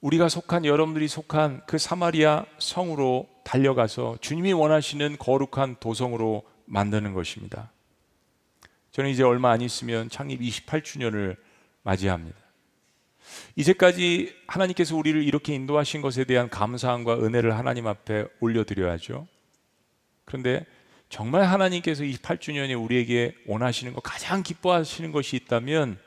우리가 0.00 0.28
속한 0.28 0.64
여러분들이 0.64 1.08
속한 1.08 1.62
그 1.66 1.78
사마리아 1.78 2.44
성으로 2.58 3.28
달려가서 3.44 4.18
주님이 4.20 4.52
원하시는 4.52 5.16
거룩한 5.18 5.76
도성으로 5.80 6.44
만드는 6.66 7.14
것입니다. 7.14 7.72
저는 8.92 9.10
이제 9.10 9.22
얼마 9.22 9.50
안 9.50 9.60
있으면 9.60 10.08
창립 10.08 10.40
28주년을 10.40 11.36
맞이합니다. 11.82 12.38
이제까지 13.56 14.34
하나님께서 14.46 14.96
우리를 14.96 15.22
이렇게 15.22 15.54
인도하신 15.54 16.00
것에 16.00 16.24
대한 16.24 16.48
감사함과 16.48 17.18
은혜를 17.18 17.56
하나님 17.56 17.86
앞에 17.86 18.26
올려드려야죠. 18.40 19.26
그런데 20.24 20.66
정말 21.08 21.44
하나님께서 21.44 22.04
이 22.04 22.16
8주년에 22.16 22.80
우리에게 22.82 23.34
원하시는 23.46 23.92
것, 23.94 24.02
가장 24.02 24.42
기뻐하시는 24.42 25.10
것이 25.10 25.36
있다면 25.36 25.98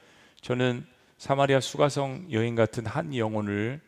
저는 0.41 0.85
사마리아 1.17 1.59
수가성 1.59 2.27
여인 2.31 2.55
같은 2.55 2.85
한 2.85 3.15
영혼을 3.15 3.81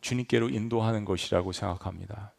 주님께로 0.00 0.48
인도하는 0.48 1.04
것이라고 1.04 1.52
생각합니다. 1.52 2.32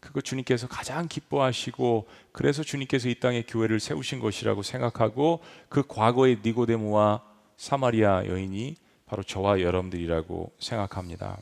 그거 0.00 0.20
주님께서 0.20 0.68
가장 0.68 1.08
기뻐하시고 1.08 2.06
그래서 2.32 2.62
주님께서 2.62 3.08
이 3.08 3.14
땅에 3.20 3.42
교회를 3.42 3.80
세우신 3.80 4.20
것이라고 4.20 4.62
생각하고 4.62 5.40
그 5.68 5.82
과거의 5.86 6.40
니고데모와 6.44 7.22
사마리아 7.56 8.26
여인이 8.26 8.76
바로 9.06 9.22
저와 9.22 9.60
여러분들이라고 9.60 10.52
생각합니다. 10.58 11.38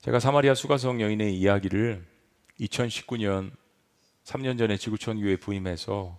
제가 0.00 0.18
사마리아 0.20 0.54
수가성 0.54 1.00
여인의 1.00 1.34
이야기를 1.38 2.11
2019년 2.60 3.52
3년 4.24 4.58
전에 4.58 4.76
지구촌 4.76 5.20
교회 5.20 5.36
부임해서 5.36 6.18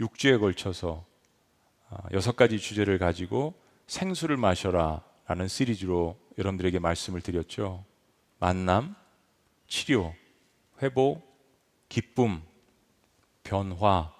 6주에 0.00 0.40
걸쳐서 0.40 1.04
아, 1.88 1.98
여섯 2.12 2.36
가지 2.36 2.58
주제를 2.58 2.98
가지고 2.98 3.54
생수를 3.86 4.36
마셔라 4.36 5.04
라는 5.26 5.48
시리즈로 5.48 6.18
여러분들에게 6.38 6.78
말씀을 6.78 7.20
드렸죠. 7.20 7.84
만남, 8.38 8.96
치료, 9.66 10.14
회복, 10.82 11.22
기쁨, 11.88 12.42
변화, 13.42 14.12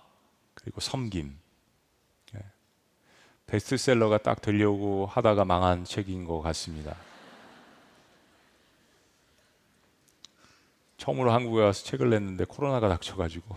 그리고 0.55 0.81
섬김. 0.81 1.39
예. 2.35 2.41
베스트셀러가 3.47 4.19
딱 4.19 4.43
되려고 4.43 5.07
하다가 5.07 5.45
망한 5.45 5.85
책인 5.85 6.25
것 6.25 6.41
같습니다. 6.43 6.97
처음으로 11.01 11.33
한국에 11.33 11.63
와서 11.63 11.83
책을 11.85 12.11
냈는데 12.11 12.45
코로나가 12.45 12.91
닥쳐가지고 12.91 13.57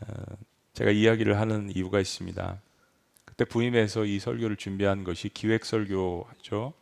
어, 0.00 0.06
제가 0.74 0.90
이야기를 0.90 1.38
하는 1.38 1.70
이유가 1.72 2.00
있습니다. 2.00 2.60
그때 3.24 3.44
부임해서 3.44 4.04
이 4.04 4.18
설교를 4.18 4.56
준비한 4.56 5.04
것이 5.04 5.28
기획 5.28 5.64
설교죠. 5.64 6.72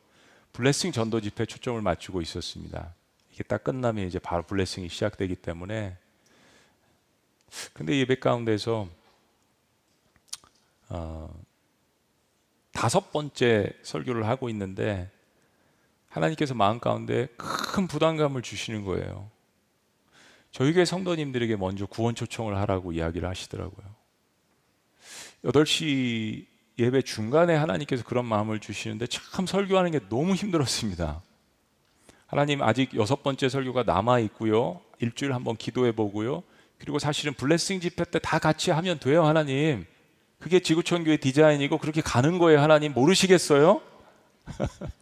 블레싱 0.54 0.92
전도 0.92 1.20
집회 1.20 1.44
초점을 1.44 1.78
맞추고 1.82 2.22
있었습니다. 2.22 2.94
이게 3.30 3.42
딱 3.42 3.62
끝나면 3.62 4.06
이제 4.06 4.18
바로 4.18 4.42
블레싱이 4.44 4.88
시작되기 4.88 5.36
때문에 5.36 5.98
근데 7.74 7.98
예배 7.98 8.20
가운데서 8.20 8.88
어, 10.88 11.44
다섯 12.72 13.12
번째 13.12 13.70
설교를 13.82 14.26
하고 14.26 14.48
있는데 14.48 15.10
하나님께서 16.10 16.54
마음 16.54 16.78
가운데 16.80 17.28
큰 17.36 17.86
부담감을 17.86 18.42
주시는 18.42 18.84
거예요. 18.84 19.30
저희 20.52 20.72
교회 20.72 20.84
성도님들에게 20.84 21.56
먼저 21.56 21.86
구원 21.86 22.14
초청을 22.14 22.56
하라고 22.58 22.92
이야기를 22.92 23.28
하시더라고요. 23.28 23.86
8시 25.44 26.46
예배 26.78 27.02
중간에 27.02 27.54
하나님께서 27.54 28.04
그런 28.04 28.24
마음을 28.24 28.58
주시는데 28.58 29.06
참 29.06 29.46
설교하는 29.46 29.92
게 29.92 30.00
너무 30.08 30.34
힘들었습니다. 30.34 31.22
하나님 32.26 32.62
아직 32.62 32.94
여섯 32.94 33.22
번째 33.22 33.48
설교가 33.48 33.84
남아 33.84 34.18
있고요. 34.20 34.80
일주일 34.98 35.32
한번 35.34 35.56
기도해 35.56 35.92
보고요. 35.92 36.42
그리고 36.78 36.98
사실은 36.98 37.34
블레싱 37.34 37.80
집회 37.80 38.04
때 38.04 38.18
다 38.18 38.38
같이 38.38 38.70
하면 38.70 38.98
돼요, 38.98 39.24
하나님. 39.24 39.84
그게 40.38 40.60
지구촌 40.60 41.04
교회 41.04 41.16
디자인이고 41.18 41.78
그렇게 41.78 42.00
가는 42.00 42.38
거예요, 42.38 42.60
하나님. 42.60 42.92
모르시겠어요? 42.94 43.80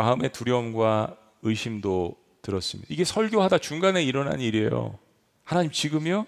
마음의 0.00 0.32
두려움과 0.32 1.14
의심도 1.42 2.16
들었습니다. 2.40 2.88
이게 2.90 3.04
설교하다 3.04 3.58
중간에 3.58 4.02
일어난 4.02 4.40
일이에요. 4.40 4.98
하나님 5.44 5.70
지금요? 5.70 6.24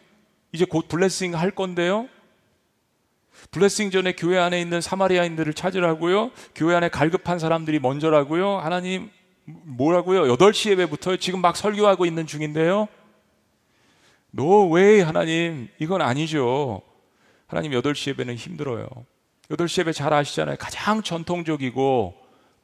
이제 0.53 0.67
곧 0.67 0.89
블레싱 0.89 1.35
할 1.35 1.51
건데요? 1.51 2.07
블레싱 3.51 3.91
전에 3.91 4.13
교회 4.13 4.39
안에 4.39 4.61
있는 4.61 4.83
사마리아인들을 4.83 5.55
찾으라고요? 5.55 6.33
교회 6.55 6.75
안에 6.75 6.91
갈급한 6.91 7.39
사람들이 7.39 7.79
먼저라고요? 7.79 8.59
하나님 8.59 9.11
뭐라고요? 9.47 10.25
8시 10.37 10.73
예배부터 10.73 11.17
지금 11.17 11.41
막 11.41 11.57
설교하고 11.57 12.05
있는 12.05 12.27
중인데요? 12.27 12.89
노왜 14.33 15.01
하나님 15.01 15.69
이건 15.79 16.03
아니죠. 16.03 16.83
하나님 17.47 17.73
8시 17.73 18.11
예배는 18.11 18.37
힘들어요. 18.37 18.87
8시 19.49 19.81
예배 19.81 19.93
잘 19.93 20.13
아시잖아요. 20.13 20.57
가장 20.59 21.03
전통적이고 21.03 22.15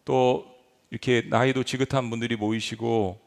또 0.04 0.57
이렇게 0.91 1.22
나이도 1.28 1.64
지긋한 1.64 2.11
분들이 2.11 2.36
모이시고 2.36 3.20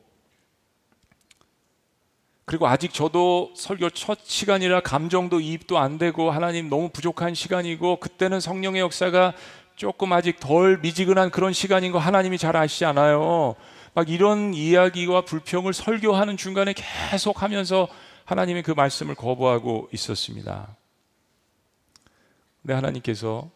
그리고 2.45 2.67
아직 2.67 2.93
저도 2.93 3.53
설교 3.55 3.91
첫 3.91 4.19
시간이라 4.23 4.81
감정도 4.81 5.39
이입도 5.39 5.77
안 5.77 5.97
되고 5.97 6.31
하나님 6.31 6.69
너무 6.69 6.89
부족한 6.89 7.33
시간이고 7.33 7.97
그때는 7.97 8.39
성령의 8.39 8.81
역사가 8.81 9.33
조금 9.75 10.11
아직 10.11 10.39
덜 10.39 10.77
미지근한 10.79 11.31
그런 11.31 11.53
시간인 11.53 11.91
거 11.91 11.97
하나님이 11.97 12.37
잘 12.37 12.57
아시지 12.57 12.85
않아요. 12.85 13.55
막 13.93 14.09
이런 14.09 14.53
이야기와 14.53 15.21
불평을 15.21 15.73
설교하는 15.73 16.37
중간에 16.37 16.73
계속 16.73 17.41
하면서 17.41 17.87
하나님의 18.25 18.63
그 18.63 18.71
말씀을 18.71 19.15
거부하고 19.15 19.89
있었습니다. 19.93 20.75
근데 22.61 22.73
하나님께서 22.73 23.49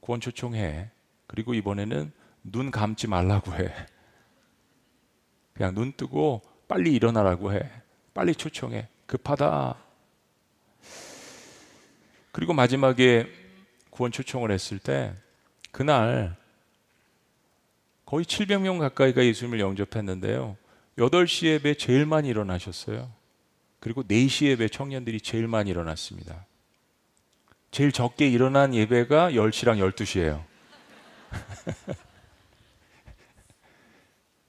구원 0.00 0.20
초청해. 0.20 0.90
그리고 1.26 1.54
이번에는 1.54 2.12
눈 2.42 2.70
감지 2.70 3.06
말라고 3.06 3.52
해. 3.54 3.72
그냥 5.54 5.74
눈 5.74 5.92
뜨고 5.92 6.42
빨리 6.68 6.92
일어나라고 6.94 7.52
해. 7.52 7.70
빨리 8.14 8.34
초청해. 8.34 8.88
급하다. 9.06 9.76
그리고 12.32 12.54
마지막에 12.54 13.26
구원 13.90 14.10
초청을 14.10 14.50
했을 14.50 14.78
때 14.78 15.14
그날 15.70 16.36
거의 18.06 18.24
700명 18.24 18.78
가까이가 18.78 19.24
예수님을 19.24 19.60
영접했는데요. 19.60 20.56
8시 20.98 21.46
예배 21.46 21.74
제일 21.74 22.06
많이 22.06 22.28
일어나셨어요. 22.28 23.10
그리고 23.80 24.02
4시 24.02 24.46
예배 24.46 24.68
청년들이 24.68 25.20
제일 25.20 25.48
많이 25.48 25.70
일어났습니다. 25.70 26.46
제일 27.70 27.90
적게 27.90 28.28
일어난 28.28 28.74
예배가 28.74 29.30
10시랑 29.30 29.78
12시예요. 29.78 30.44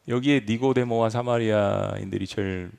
여기에 0.08 0.46
니고데모와 0.48 1.10
사마리아인들이 1.10 2.28
제일 2.28 2.72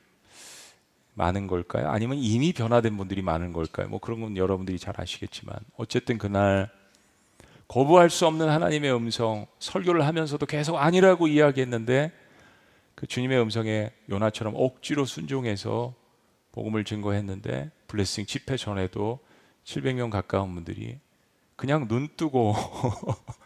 많은 1.15 1.47
걸까요? 1.47 1.89
아니면 1.89 2.19
이미 2.19 2.53
변화된 2.53 2.97
분들이 2.97 3.23
많은 3.23 3.53
걸까요? 3.53 3.89
뭐 3.89 3.99
그런 3.99 4.21
건 4.21 4.37
여러분들이 4.37 4.79
잘 4.79 5.01
아시겠지만 5.01 5.57
어쨌든 5.77 6.19
그날 6.19 6.71
거부할 7.69 8.11
수 8.11 8.27
없는 8.27 8.49
하나님의 8.49 8.95
음성 8.95 9.47
설교를 9.59 10.07
하면서도 10.07 10.45
계속 10.47 10.77
아니라고 10.77 11.29
이야기했는데 11.29 12.13
그 12.95 13.07
주님의 13.07 13.41
음성에 13.41 13.91
요나처럼 14.11 14.55
억지로 14.57 15.05
순종해서 15.05 15.95
복음을 16.53 16.85
증거했는데 16.85 17.71
블레싱 17.89 18.27
집회 18.27 18.57
전에도 18.57 19.19
700명 19.65 20.11
가까운 20.11 20.55
분들이 20.55 20.99
그냥 21.57 21.89
눈 21.89 22.09
뜨고 22.17 22.55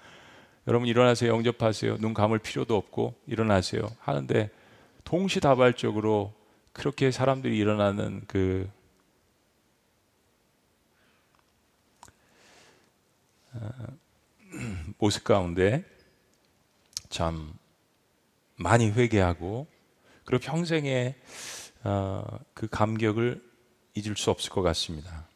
여러분 0.68 0.86
일어나세요. 0.86 1.32
영접하세요. 1.32 1.96
눈 1.96 2.12
감을 2.12 2.38
필요도 2.40 2.76
없고 2.76 3.14
일어나세요. 3.26 3.90
하는데 4.00 4.50
동시다발적으로 5.04 6.34
그렇게 6.74 7.10
사람들이 7.10 7.56
일어나는 7.56 8.22
그 8.26 8.68
어, 13.54 13.70
모습 14.98 15.24
가운데 15.24 15.86
참 17.08 17.54
많이 18.56 18.90
회개하고 18.90 19.66
그리고 20.26 20.44
평생에 20.44 21.16
어, 21.82 22.26
그 22.52 22.68
감격을 22.68 23.42
잊을 23.94 24.18
수 24.18 24.30
없을 24.30 24.50
것 24.50 24.60
같습니다. 24.60 25.27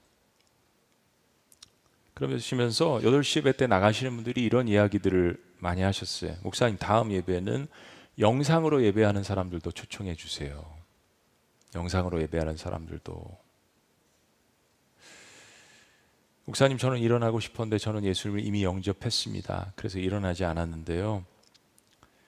그러시면서 2.28 3.00
8시 3.02 3.38
예배 3.38 3.56
때 3.56 3.66
나가시는 3.66 4.14
분들이 4.14 4.44
이런 4.44 4.68
이야기들을 4.68 5.42
많이 5.58 5.82
하셨어요. 5.82 6.36
목사님 6.42 6.76
다음 6.78 7.10
예배는 7.10 7.66
영상으로 8.18 8.84
예배하는 8.84 9.22
사람들도 9.24 9.70
초청해 9.72 10.14
주세요. 10.14 10.64
영상으로 11.74 12.20
예배하는 12.22 12.56
사람들도 12.56 13.38
목사님 16.44 16.78
저는 16.78 16.98
일어나고 16.98 17.40
싶었는데 17.40 17.78
저는 17.78 18.04
예수님을 18.04 18.44
이미 18.44 18.62
영접했습니다. 18.62 19.72
그래서 19.74 19.98
일어나지 19.98 20.44
않았는데요. 20.44 21.24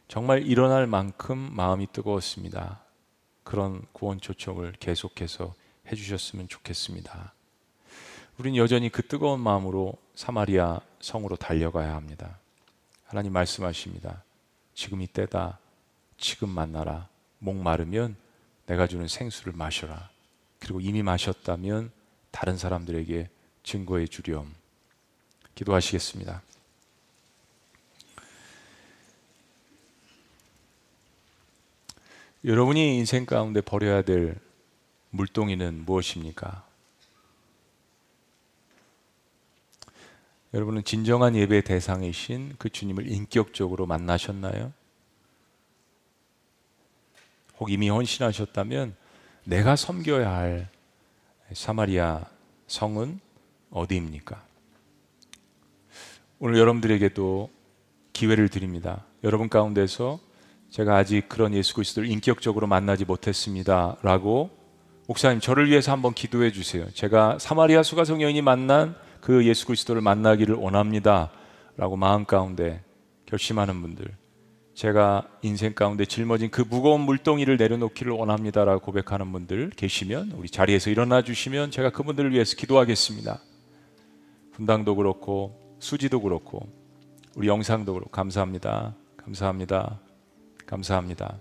정말 0.09 0.47
일어날 0.47 0.87
만큼 0.87 1.39
마음이 1.53 1.89
뜨거웠습니다. 1.93 2.81
그런 3.43 3.83
구원 3.93 4.21
초청을 4.21 4.73
계속해서 4.81 5.55
해주셨으면 5.91 6.49
좋겠습니다. 6.49 7.35
우린 8.37 8.57
여전히 8.57 8.89
그 8.89 9.07
뜨거운 9.07 9.41
마음으로 9.41 9.95
사마리아 10.17 10.81
성으로 11.01 11.37
달려가야 11.37 11.95
합니다. 11.95 12.39
하나님 13.05 13.33
말씀하십니다. 13.33 14.25
지금 14.75 15.03
이 15.03 15.07
때다. 15.07 15.61
지금 16.19 16.49
만나라. 16.49 17.09
목 17.39 17.57
마르면 17.57 18.17
내가 18.67 18.89
주는 18.89 19.07
생수를 19.07 19.53
마셔라. 19.53 20.11
그리고 20.59 20.81
이미 20.81 21.03
마셨다면 21.03 21.93
다른 22.33 22.57
사람들에게 22.57 23.29
증거해 23.63 24.09
주렴. 24.09 24.53
기도하시겠습니다. 25.55 26.43
여러분이 32.45 32.99
인생 32.99 33.27
가운데 33.27 33.61
버려야 33.61 34.03
될 34.03 34.39
물동이는 35.11 35.85
무엇입니까? 35.85 36.74
여러분은 40.55 40.85
진정한 40.85 41.35
예배 41.35 41.63
대상이신 41.63 42.55
그 42.59 42.71
주님을 42.71 43.11
인격적으로 43.11 43.87
만나셨나요? 43.87 44.73
혹 47.59 47.73
이미 47.73 47.89
헌신하셨다면 47.89 48.95
내가 49.43 49.75
섬겨야 49.75 50.31
할 50.33 50.69
사마리아 51.53 52.25
성은 52.69 53.19
어디입니까? 53.73 54.41
오늘 56.39 56.61
여러분들에게도 56.61 57.51
기회를 58.13 58.49
드립니다. 58.49 59.05
여러분 59.25 59.49
가운데서 59.49 60.21
제가 60.71 60.97
아직 60.97 61.29
그런 61.29 61.53
예수 61.53 61.75
그리스도를 61.75 62.09
인격적으로 62.09 62.69
만나지 62.69 63.05
못했습니다. 63.05 63.97
라고 64.03 64.51
목사님 65.09 65.41
저를 65.41 65.69
위해서 65.69 65.91
한번 65.91 66.15
기도해 66.15 66.53
주세요. 66.53 66.89
제가 66.93 67.41
사마리아 67.41 67.83
수가성 67.83 68.23
여인이 68.23 68.41
만난 68.41 68.95
그 69.25 69.47
예수 69.47 69.65
그리스도를 69.65 70.03
만나기를 70.03 70.55
원합니다. 70.55 71.31
라고 71.79 71.97
마음 71.97 72.27
가운데 72.27 72.85
결심하는 73.25 73.81
분들 73.81 74.15
제가 74.75 75.27
인생 75.41 75.73
가운데 75.73 76.05
짊어진 76.05 76.51
그 76.51 76.61
무거운 76.61 77.01
물동이를 77.01 77.57
내려놓기를 77.57 78.13
원합니다 78.13 78.67
라고 78.67 78.81
고백하는 78.81 79.33
분들 79.33 79.71
계시면 79.71 80.33
우리 80.33 80.51
자리에서 80.51 80.91
일어나 80.91 81.23
주시면 81.23 81.71
제가 81.71 81.89
그분들을 81.89 82.35
위해서 82.35 82.55
기도하겠습니다. 82.55 83.41
분당도 84.53 84.95
그렇고 84.95 85.79
수지도 85.79 86.21
그렇고 86.21 86.69
우리 87.35 87.49
영상도 87.49 87.95
그렇고 87.95 88.11
감사합니다. 88.11 88.95
감사합니다. 89.17 90.01
감사합니다. 90.67 91.39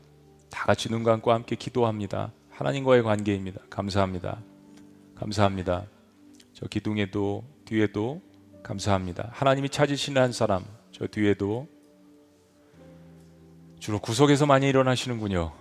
다 0.49 0.65
같이 0.65 0.87
눈 0.87 1.03
감고 1.03 1.33
함께 1.33 1.57
기도합니다. 1.57 2.31
하나님과의 2.49 3.03
관계입니다. 3.03 3.59
감사합니다. 3.69 4.41
감사합니다. 5.15 5.83
저 6.53 6.65
기둥에도 6.67 7.43
뒤에도 7.73 8.21
감사합니다. 8.61 9.29
하나님이 9.33 9.67
찾으시는 9.69 10.21
한 10.21 10.31
사람 10.31 10.63
저 10.91 11.07
뒤에도 11.07 11.67
주로 13.79 13.97
구석에서 13.99 14.45
많이 14.45 14.69
일어나시는군요. 14.69 15.51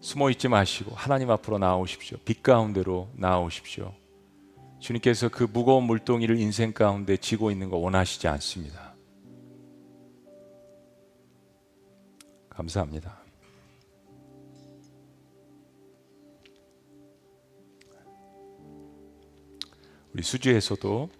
숨어 0.00 0.30
있지 0.30 0.48
마시고 0.48 0.94
하나님 0.94 1.30
앞으로 1.30 1.58
나오십시오. 1.58 2.16
빛 2.24 2.42
가운데로 2.42 3.10
나오십시오. 3.14 3.92
주님께서 4.80 5.28
그 5.28 5.44
무거운 5.44 5.84
물동이를 5.84 6.38
인생 6.38 6.72
가운데 6.72 7.18
지고 7.18 7.50
있는 7.50 7.68
거 7.68 7.76
원하시지 7.76 8.26
않습니다. 8.26 8.94
감사합니다. 12.48 13.21
우리 20.14 20.22
수주에서도 20.22 21.10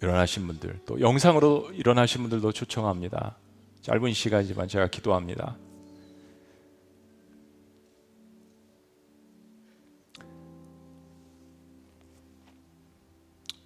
일어나신 0.00 0.46
분들, 0.46 0.80
또 0.86 1.00
영상으로 1.00 1.70
일어나신 1.72 2.22
분들도 2.22 2.52
초청합니다. 2.52 3.36
짧은 3.82 4.12
시간이지만 4.12 4.66
제가 4.68 4.88
기도합니다. 4.88 5.56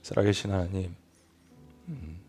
살아계신 0.03 0.51
하나님, 0.53 0.95
음. 1.89 2.21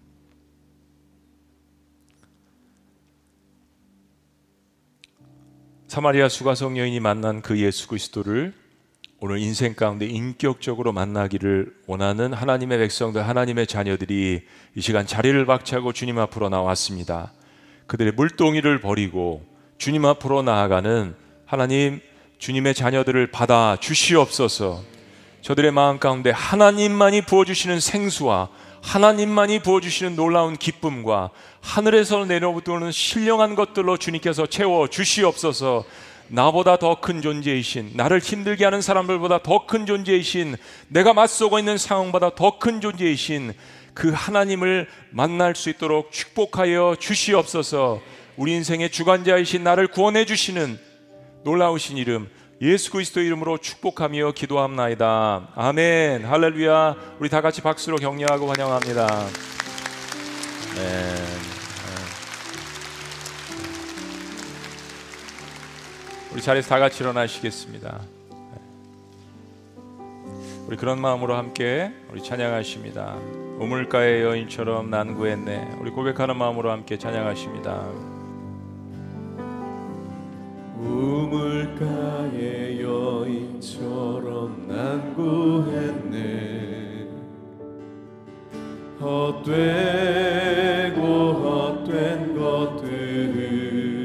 사마리아 5.87 6.29
수가성 6.29 6.77
여인이 6.77 6.99
만난 6.99 7.41
그 7.41 7.59
예수 7.59 7.87
그리스도를 7.87 8.53
오늘 9.20 9.39
인생 9.39 9.74
가운데 9.74 10.05
인격적으로 10.05 10.91
만나기를 10.91 11.74
원하는 11.88 12.34
하나님의 12.34 12.78
백성들, 12.78 13.28
하나님의 13.28 13.65
자녀들이 13.65 14.41
이 14.76 14.82
시간 14.82 15.07
자리를 15.07 15.43
박차고 15.43 15.91
주님 15.91 16.20
앞으로 16.20 16.49
나왔습니다. 16.49 17.34
그들의 17.88 18.11
물동이를 18.11 18.80
버리고 18.80 19.43
주님 19.80 20.05
앞으로 20.05 20.43
나아가는 20.43 21.15
하나님 21.47 21.99
주님의 22.38 22.76
자녀들을 22.76 23.32
받아 23.32 23.76
주시옵소서. 23.80 24.84
저들의 25.41 25.72
마음 25.72 25.97
가운데 25.97 26.30
하나님만이 26.30 27.22
부어주시는 27.22 27.80
생수와 27.80 28.49
하나님만이 28.84 29.63
부어주시는 29.63 30.15
놀라운 30.15 30.55
기쁨과 30.55 31.32
하늘에서 31.61 32.26
내려오는 32.26 32.91
신령한 32.91 33.55
것들로 33.55 33.97
주님께서 33.97 34.45
채워 34.45 34.88
주시옵소서. 34.88 35.86
나보다 36.30 36.78
더 36.78 36.99
큰 36.99 37.21
존재이신 37.21 37.91
나를 37.95 38.19
힘들게 38.19 38.65
하는 38.65 38.82
사람들보다 38.82 39.43
더 39.43 39.65
큰 39.65 39.86
존재이신 39.86 40.55
내가 40.89 41.13
맞서고 41.13 41.59
있는 41.59 41.78
상황보다 41.78 42.36
더 42.36 42.59
큰 42.59 42.82
존재이신 42.82 43.53
그 43.93 44.11
하나님을 44.13 44.88
만날 45.11 45.55
수 45.55 45.69
있도록 45.69 46.11
축복하여 46.11 46.95
주시옵소서. 46.99 48.01
우리 48.36 48.53
인생의 48.53 48.91
주관자이신 48.91 49.63
나를 49.63 49.88
구원해 49.88 50.25
주시는 50.25 50.80
놀라우신 51.43 51.97
이름 51.97 52.30
예수 52.61 52.91
그리스도 52.91 53.21
이름으로 53.21 53.57
축복하며 53.57 54.34
기도합나이다. 54.34 55.49
아멘. 55.55 56.25
할렐루야. 56.25 56.95
우리 57.19 57.30
다 57.30 57.41
같이 57.41 57.61
박수로 57.61 57.97
격려하고 57.97 58.47
환영합니다. 58.51 59.28
네. 60.75 61.56
우리 66.38 66.43
자리에서 66.43 66.69
다 66.69 66.77
같이 66.77 67.01
일어나시겠습니다. 67.01 67.99
우리 70.67 70.77
그런 70.77 71.01
마음으로 71.01 71.33
함께 71.33 71.91
우리 72.11 72.21
찬양하십니다. 72.21 73.15
우물가의 73.57 74.21
여인처럼 74.21 74.91
난 74.91 75.15
구했네. 75.15 75.77
우리 75.81 75.89
고백하는 75.89 76.38
마음으로 76.38 76.69
함께 76.69 76.99
찬양하십니다. 76.99 77.88
우물가의 80.77 82.83
여인처럼 82.83 84.67
난 84.67 85.15
구했네 85.15 87.07
헛되고 89.01 91.01
헛된 91.33 92.38
것들은 92.38 93.96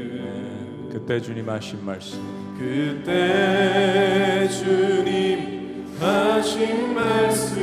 그때 1.05 1.19
주님 1.19 1.49
하신 1.49 1.85
말씀. 1.85 2.17
그때 2.57 4.47
주님 4.47 5.97
하신 5.99 6.93
말씀 6.95 7.59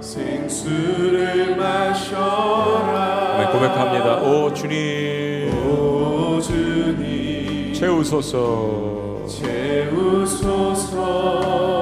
생수를 0.00 1.54
마셔라. 1.56 3.36
네, 3.36 3.44
고백합니다. 3.52 4.22
오 4.22 4.54
주님. 4.54 5.52
오 5.68 6.40
주님. 6.40 7.74
채우소서. 7.74 9.26
채우소서. 9.28 11.00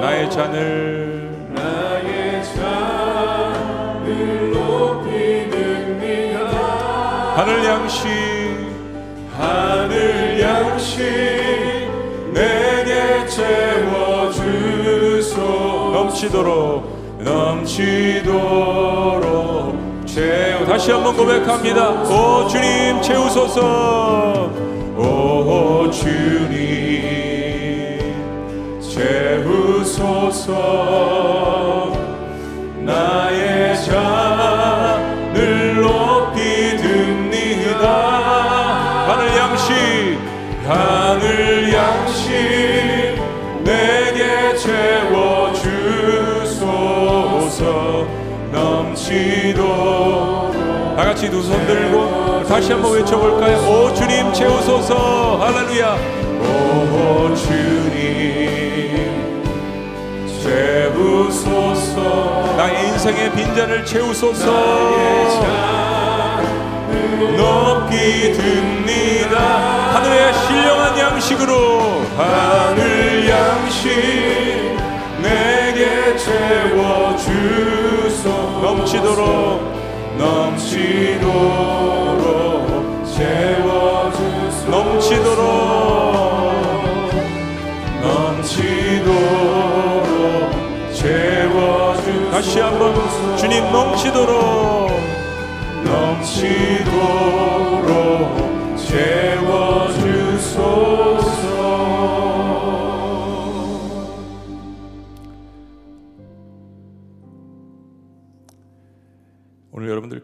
나의 0.01 0.29
잔을 0.29 1.06
하늘 7.37 7.63
양식 7.63 8.09
하늘 9.37 10.41
양식 10.41 11.03
내게 12.33 13.27
채워 13.27 14.31
주소 14.31 15.91
넘치도록 15.93 17.19
넘치도록 17.19 18.57
채우 20.07 20.65
다시 20.65 20.91
한번 20.91 21.15
고백합니다. 21.15 21.91
오 22.09 22.47
주님 22.47 22.99
채우소서. 23.03 24.49
오 24.97 25.91
주님 25.91 26.57
채우소서. 28.81 30.55
나의 32.79 33.75
잔 33.83 34.36
하늘 40.67 41.73
양식 41.73 42.29
내게 43.63 44.55
채워 44.57 45.53
주소서. 45.53 46.67
다 50.97 51.03
같이 51.05 51.29
두 51.29 51.41
손 51.43 51.65
들고 51.67 52.43
다시 52.47 52.71
한번 52.73 52.93
외쳐볼까요? 52.93 53.57
오 53.67 53.93
주님 53.93 54.33
채우소서. 54.33 55.37
할렐루야. 55.37 55.95
오 56.41 57.35
주님 57.35 58.97
채우소서. 60.43 61.97
나의 62.57 62.87
인생의 62.89 63.31
빈잔을 63.33 63.85
채우소서. 63.85 64.51
높이 67.17 68.33
듭니다. 68.33 69.37
하늘의 69.93 70.33
신령한 70.33 70.99
양식으로 70.99 72.01
하늘 72.15 73.27
양식 73.29 73.89
내게 75.21 76.15
채워주소. 76.17 77.27
넘치도록 78.61 79.61
넘치도록 80.17 81.27
채워주소. 83.15 84.69
넘치도록 84.69 85.47
넘치도록 88.01 89.25
채워주소. 90.93 92.31
다시 92.31 92.59
한번 92.59 92.93
주님 93.37 93.71
넘치도록 93.71 94.66
넘치도록 96.37 97.87
채워주소서. 98.77 99.57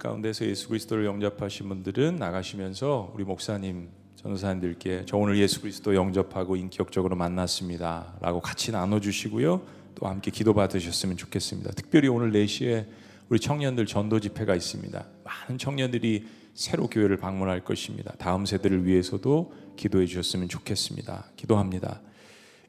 가운데서 0.03 0.45
예수 0.45 0.67
그리스도를 0.67 1.05
영접하신 1.05 1.69
분들은 1.69 2.17
나가시면서 2.17 3.13
우리 3.15 3.23
목사님 3.23 3.87
전도사님들께 4.15 5.03
저 5.05 5.15
오늘 5.17 5.37
예수 5.37 5.61
그리스도 5.61 5.95
영접하고 5.95 6.57
인격적으로 6.57 7.15
만났습니다 7.15 8.17
라고 8.19 8.41
같이 8.41 8.73
나눠주시고요. 8.73 9.61
또 9.95 10.07
함께 10.07 10.29
기도 10.29 10.53
받으셨으면 10.53 11.15
좋겠습니다. 11.15 11.71
특별히 11.71 12.09
오늘 12.09 12.31
4시에 12.31 12.85
우리 13.29 13.39
청년들 13.39 13.85
전도 13.85 14.19
집회가 14.19 14.55
있습니다. 14.55 15.05
많은 15.23 15.57
청년들이 15.57 16.25
새로 16.53 16.87
교회를 16.87 17.17
방문할 17.17 17.63
것입니다. 17.63 18.13
다음 18.17 18.45
세대를 18.45 18.85
위해서도 18.85 19.53
기도해 19.75 20.05
주셨으면 20.05 20.49
좋겠습니다. 20.49 21.25
기도합니다. 21.35 22.01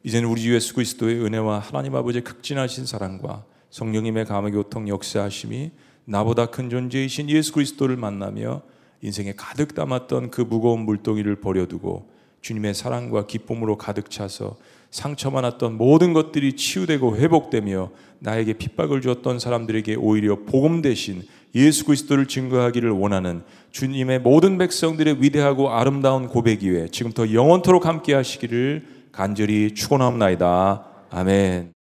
이제는 0.05 0.29
우리 0.29 0.43
주 0.43 0.55
예수 0.55 0.75
그리스도의 0.75 1.23
은혜와 1.25 1.59
하나님 1.59 1.95
아버지의 1.95 2.25
극진하신 2.25 2.87
사랑과 2.87 3.45
성령님의 3.71 4.27
감화 4.27 4.51
교통 4.51 4.89
역사하심이 4.89 5.73
나보다 6.05 6.47
큰 6.47 6.71
존재이신 6.71 7.31
예수 7.31 7.53
그리스도를 7.53 7.97
만나며 7.97 8.63
인생에 9.03 9.35
가득 9.37 9.75
담았던 9.75 10.31
그 10.31 10.41
무거운 10.43 10.81
물동이를 10.81 11.37
버려두고 11.41 12.11
주님의 12.41 12.75
사랑과 12.75 13.27
기쁨으로 13.27 13.77
가득 13.77 14.11
차서 14.11 14.57
상처 14.95 15.29
많았던 15.29 15.77
모든 15.77 16.13
것들이 16.13 16.53
치유되고 16.53 17.17
회복되며 17.17 17.91
나에게 18.21 18.53
핍박을 18.53 19.01
주었던 19.01 19.41
사람들에게 19.41 19.97
오히려 19.97 20.45
복음 20.47 20.83
대신 20.83 21.25
예수 21.57 21.85
그리스도를 21.85 22.27
증거하기를 22.27 22.91
원하는 22.91 23.43
주님의 23.73 24.21
모든 24.21 24.57
백성들의 24.57 25.21
위대하고 25.21 25.71
아름다운 25.71 26.29
고백 26.29 26.63
위에 26.63 26.87
지금부터 26.93 27.33
영원토록 27.33 27.87
함께 27.87 28.15
하시기를 28.15 28.87
간절히 29.11 29.75
축원합니다. 29.75 30.87
아멘. 31.11 31.73